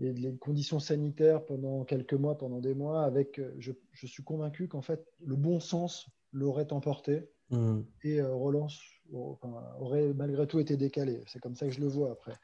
et 0.00 0.12
les 0.12 0.34
conditions 0.36 0.78
sanitaires 0.78 1.44
pendant 1.44 1.84
quelques 1.84 2.14
mois, 2.14 2.38
pendant 2.38 2.60
des 2.60 2.74
mois, 2.74 3.02
avec, 3.02 3.38
euh, 3.38 3.52
je, 3.58 3.72
suis 4.06 4.22
convaincu 4.22 4.68
qu'en 4.68 4.82
fait, 4.82 5.04
le 5.24 5.36
bon 5.36 5.60
sens 5.60 6.08
l'aurait 6.32 6.72
emporté 6.72 7.28
mm. 7.50 7.80
et 8.04 8.22
relance 8.22 8.80
aurait 9.12 10.12
malgré 10.14 10.46
tout 10.46 10.60
été 10.60 10.76
décalé. 10.76 11.22
C'est 11.26 11.40
comme 11.40 11.54
ça 11.54 11.66
que 11.66 11.72
je 11.72 11.80
le 11.80 11.88
vois 11.88 12.12
après. 12.12 12.34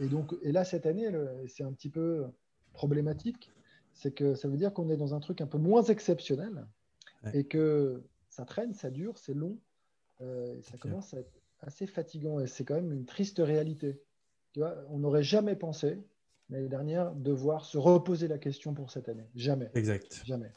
Et 0.00 0.06
donc, 0.06 0.34
et 0.42 0.52
là 0.52 0.64
cette 0.64 0.86
année, 0.86 1.08
c'est 1.48 1.64
un 1.64 1.72
petit 1.72 1.88
peu 1.88 2.24
problématique, 2.72 3.50
c'est 3.94 4.14
que 4.14 4.34
ça 4.34 4.48
veut 4.48 4.56
dire 4.56 4.72
qu'on 4.72 4.88
est 4.90 4.96
dans 4.96 5.14
un 5.14 5.20
truc 5.20 5.40
un 5.40 5.46
peu 5.46 5.58
moins 5.58 5.82
exceptionnel 5.82 6.66
et 7.34 7.44
que 7.44 8.02
ça 8.28 8.44
traîne, 8.44 8.74
ça 8.74 8.90
dure, 8.90 9.16
c'est 9.18 9.34
long, 9.34 9.58
et 10.20 10.62
ça 10.62 10.76
commence 10.78 11.14
à 11.14 11.20
être 11.20 11.32
assez 11.60 11.86
fatigant 11.86 12.40
et 12.40 12.46
c'est 12.46 12.64
quand 12.64 12.74
même 12.74 12.92
une 12.92 13.04
triste 13.04 13.38
réalité. 13.38 14.00
Tu 14.52 14.60
vois, 14.60 14.76
on 14.90 14.98
n'aurait 14.98 15.22
jamais 15.22 15.56
pensé 15.56 15.98
l'année 16.50 16.68
dernière 16.68 17.12
devoir 17.12 17.64
se 17.64 17.78
reposer 17.78 18.28
la 18.28 18.38
question 18.38 18.74
pour 18.74 18.90
cette 18.90 19.08
année. 19.08 19.26
Jamais. 19.34 19.70
Exact. 19.74 20.22
Jamais. 20.24 20.52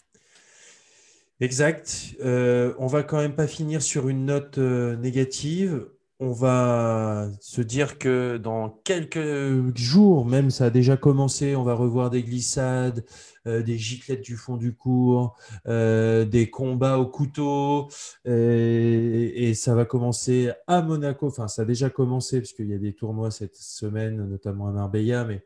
Exact. 1.39 2.15
Euh, 2.21 2.74
on 2.80 2.88
va 2.88 3.04
quand 3.04 3.17
même 3.17 3.36
pas 3.36 3.48
finir 3.48 3.82
sur 3.82 4.10
une 4.10 4.26
note 4.26 4.58
euh, 4.58 4.95
négative. 4.98 5.88
On 6.21 6.32
va 6.32 7.30
se 7.41 7.62
dire 7.62 7.99
que 7.99 8.38
dans 8.38 8.69
quelques 8.69 9.75
jours, 9.78 10.25
même 10.25 10.49
ça 10.49 10.65
a 10.65 10.69
déjà 10.69 10.95
commencé, 10.95 11.58
on 11.58 11.63
va 11.63 11.73
revoir 11.73 12.10
des 12.10 12.23
glissades, 12.23 13.06
euh, 13.47 13.62
des 13.62 13.78
giclettes 13.78 14.21
du 14.21 14.38
fond 14.38 14.56
du 14.56 14.73
cours, 14.73 15.36
des 15.65 16.49
combats 16.49 16.97
au 16.99 17.06
couteau, 17.06 17.89
et, 18.23 19.54
ça 19.56 19.75
va 19.75 19.84
commencer 19.84 20.51
à 20.67 20.82
Monaco. 20.82 21.28
Enfin, 21.28 21.49
ça 21.49 21.63
a 21.63 21.65
déjà 21.65 21.89
commencé 21.89 22.39
parce 22.39 22.54
qu'il 22.54 22.69
y 22.69 22.73
a 22.73 22.78
des 22.78 22.93
tournois 22.93 23.30
cette 23.30 23.58
semaine, 23.58 24.15
notamment 24.30 24.67
à 24.67 24.71
Marbella, 24.71 25.25
mais 25.25 25.43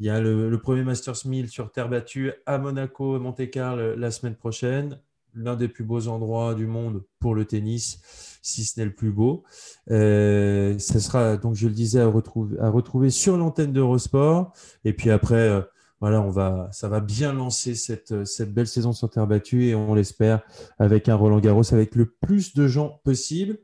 il 0.00 0.06
y 0.06 0.10
a 0.10 0.20
le, 0.20 0.58
premier 0.58 0.82
Masters 0.82 1.26
1000 1.26 1.48
sur 1.48 1.70
terre 1.72 1.88
battue 1.88 2.32
à 2.46 2.58
Monaco 2.58 3.16
et 3.16 3.20
Monte-Carlo 3.20 3.96
la 3.96 4.10
semaine 4.10 4.36
prochaine 4.36 5.00
l'un 5.38 5.56
des 5.56 5.68
plus 5.68 5.84
beaux 5.84 6.08
endroits 6.08 6.54
du 6.54 6.66
monde 6.66 7.02
pour 7.20 7.34
le 7.34 7.44
tennis, 7.44 8.00
si 8.42 8.64
ce 8.64 8.78
n'est 8.78 8.86
le 8.86 8.94
plus 8.94 9.10
beau. 9.10 9.44
Euh, 9.90 10.78
ça 10.78 11.00
sera, 11.00 11.36
donc 11.36 11.54
je 11.54 11.68
le 11.68 11.74
disais, 11.74 12.00
à 12.00 12.08
retrouver, 12.08 13.10
sur 13.10 13.36
l'antenne 13.36 13.72
d'Eurosport. 13.72 14.52
Et 14.84 14.92
puis 14.92 15.10
après, 15.10 15.48
euh, 15.48 15.62
voilà, 16.00 16.20
on 16.20 16.30
va, 16.30 16.68
ça 16.72 16.88
va 16.88 17.00
bien 17.00 17.32
lancer 17.32 17.74
cette, 17.74 18.24
cette 18.24 18.52
belle 18.52 18.68
saison 18.68 18.92
sur 18.92 19.10
terre 19.10 19.26
battue 19.26 19.66
et 19.66 19.74
on 19.74 19.94
l'espère 19.94 20.42
avec 20.78 21.08
un 21.08 21.14
Roland 21.14 21.40
Garros 21.40 21.72
avec 21.72 21.94
le 21.94 22.06
plus 22.06 22.54
de 22.54 22.68
gens 22.68 23.00
possible. 23.04 23.58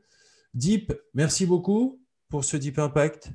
Deep, 0.53 0.93
merci 1.13 1.45
beaucoup 1.45 2.01
pour 2.29 2.43
ce 2.43 2.57
Deep 2.57 2.79
Impact. 2.79 3.31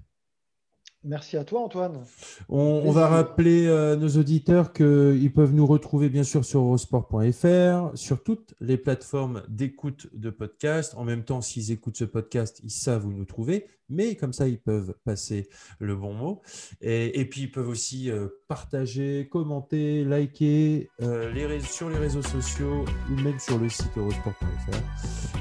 Merci 1.02 1.38
à 1.38 1.44
toi, 1.44 1.60
Antoine. 1.60 2.04
On, 2.50 2.90
va 2.90 3.08
rappeler 3.08 3.68
à 3.68 3.70
euh, 3.70 3.96
nos 3.96 4.18
auditeurs 4.18 4.74
qu'ils 4.74 5.32
peuvent 5.32 5.54
nous 5.54 5.66
retrouver 5.66 6.10
bien 6.10 6.24
sûr 6.24 6.44
sur 6.44 6.60
eurosport.fr, 6.60 7.96
sur 7.96 8.22
toutes 8.22 8.54
les 8.60 8.76
plateformes 8.76 9.42
d'écoute 9.48 10.08
de 10.12 10.28
podcast. 10.28 10.94
En 10.98 11.04
même 11.04 11.24
temps, 11.24 11.40
s'ils 11.40 11.72
écoutent 11.72 11.96
ce 11.96 12.04
podcast, 12.04 12.60
ils 12.64 12.70
savent 12.70 13.06
où 13.06 13.12
nous 13.12 13.24
trouver, 13.24 13.66
mais 13.88 14.14
comme 14.14 14.34
ça, 14.34 14.46
ils 14.46 14.60
peuvent 14.60 14.94
passer 15.04 15.48
le 15.78 15.96
bon 15.96 16.12
mot. 16.12 16.42
Et, 16.82 17.24
puis, 17.24 17.42
ils 17.42 17.50
peuvent 17.50 17.70
aussi 17.70 18.10
euh, 18.10 18.28
partager, 18.46 19.26
commenter, 19.30 20.04
liker 20.04 20.90
euh, 21.00 21.32
les 21.32 21.60
sur 21.60 21.88
les 21.88 21.98
réseaux 21.98 22.22
sociaux 22.22 22.84
ou 23.10 23.14
même 23.22 23.38
sur 23.38 23.58
le 23.58 23.70
site 23.70 23.96
eurosport.fr. 23.96 24.76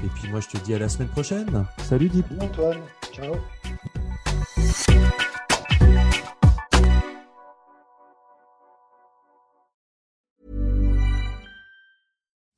Et 0.05 0.09
puis, 0.15 0.31
moi, 0.31 0.39
je 0.39 0.57
te 0.57 0.63
dis 0.63 0.73
à 0.73 0.79
la 0.79 0.87
semaine 0.87 1.09
prochaine. 1.09 1.65
Salut, 1.79 2.07
Deep. 2.07 2.25
Antoine. 2.39 2.79
Ciao. 3.11 3.35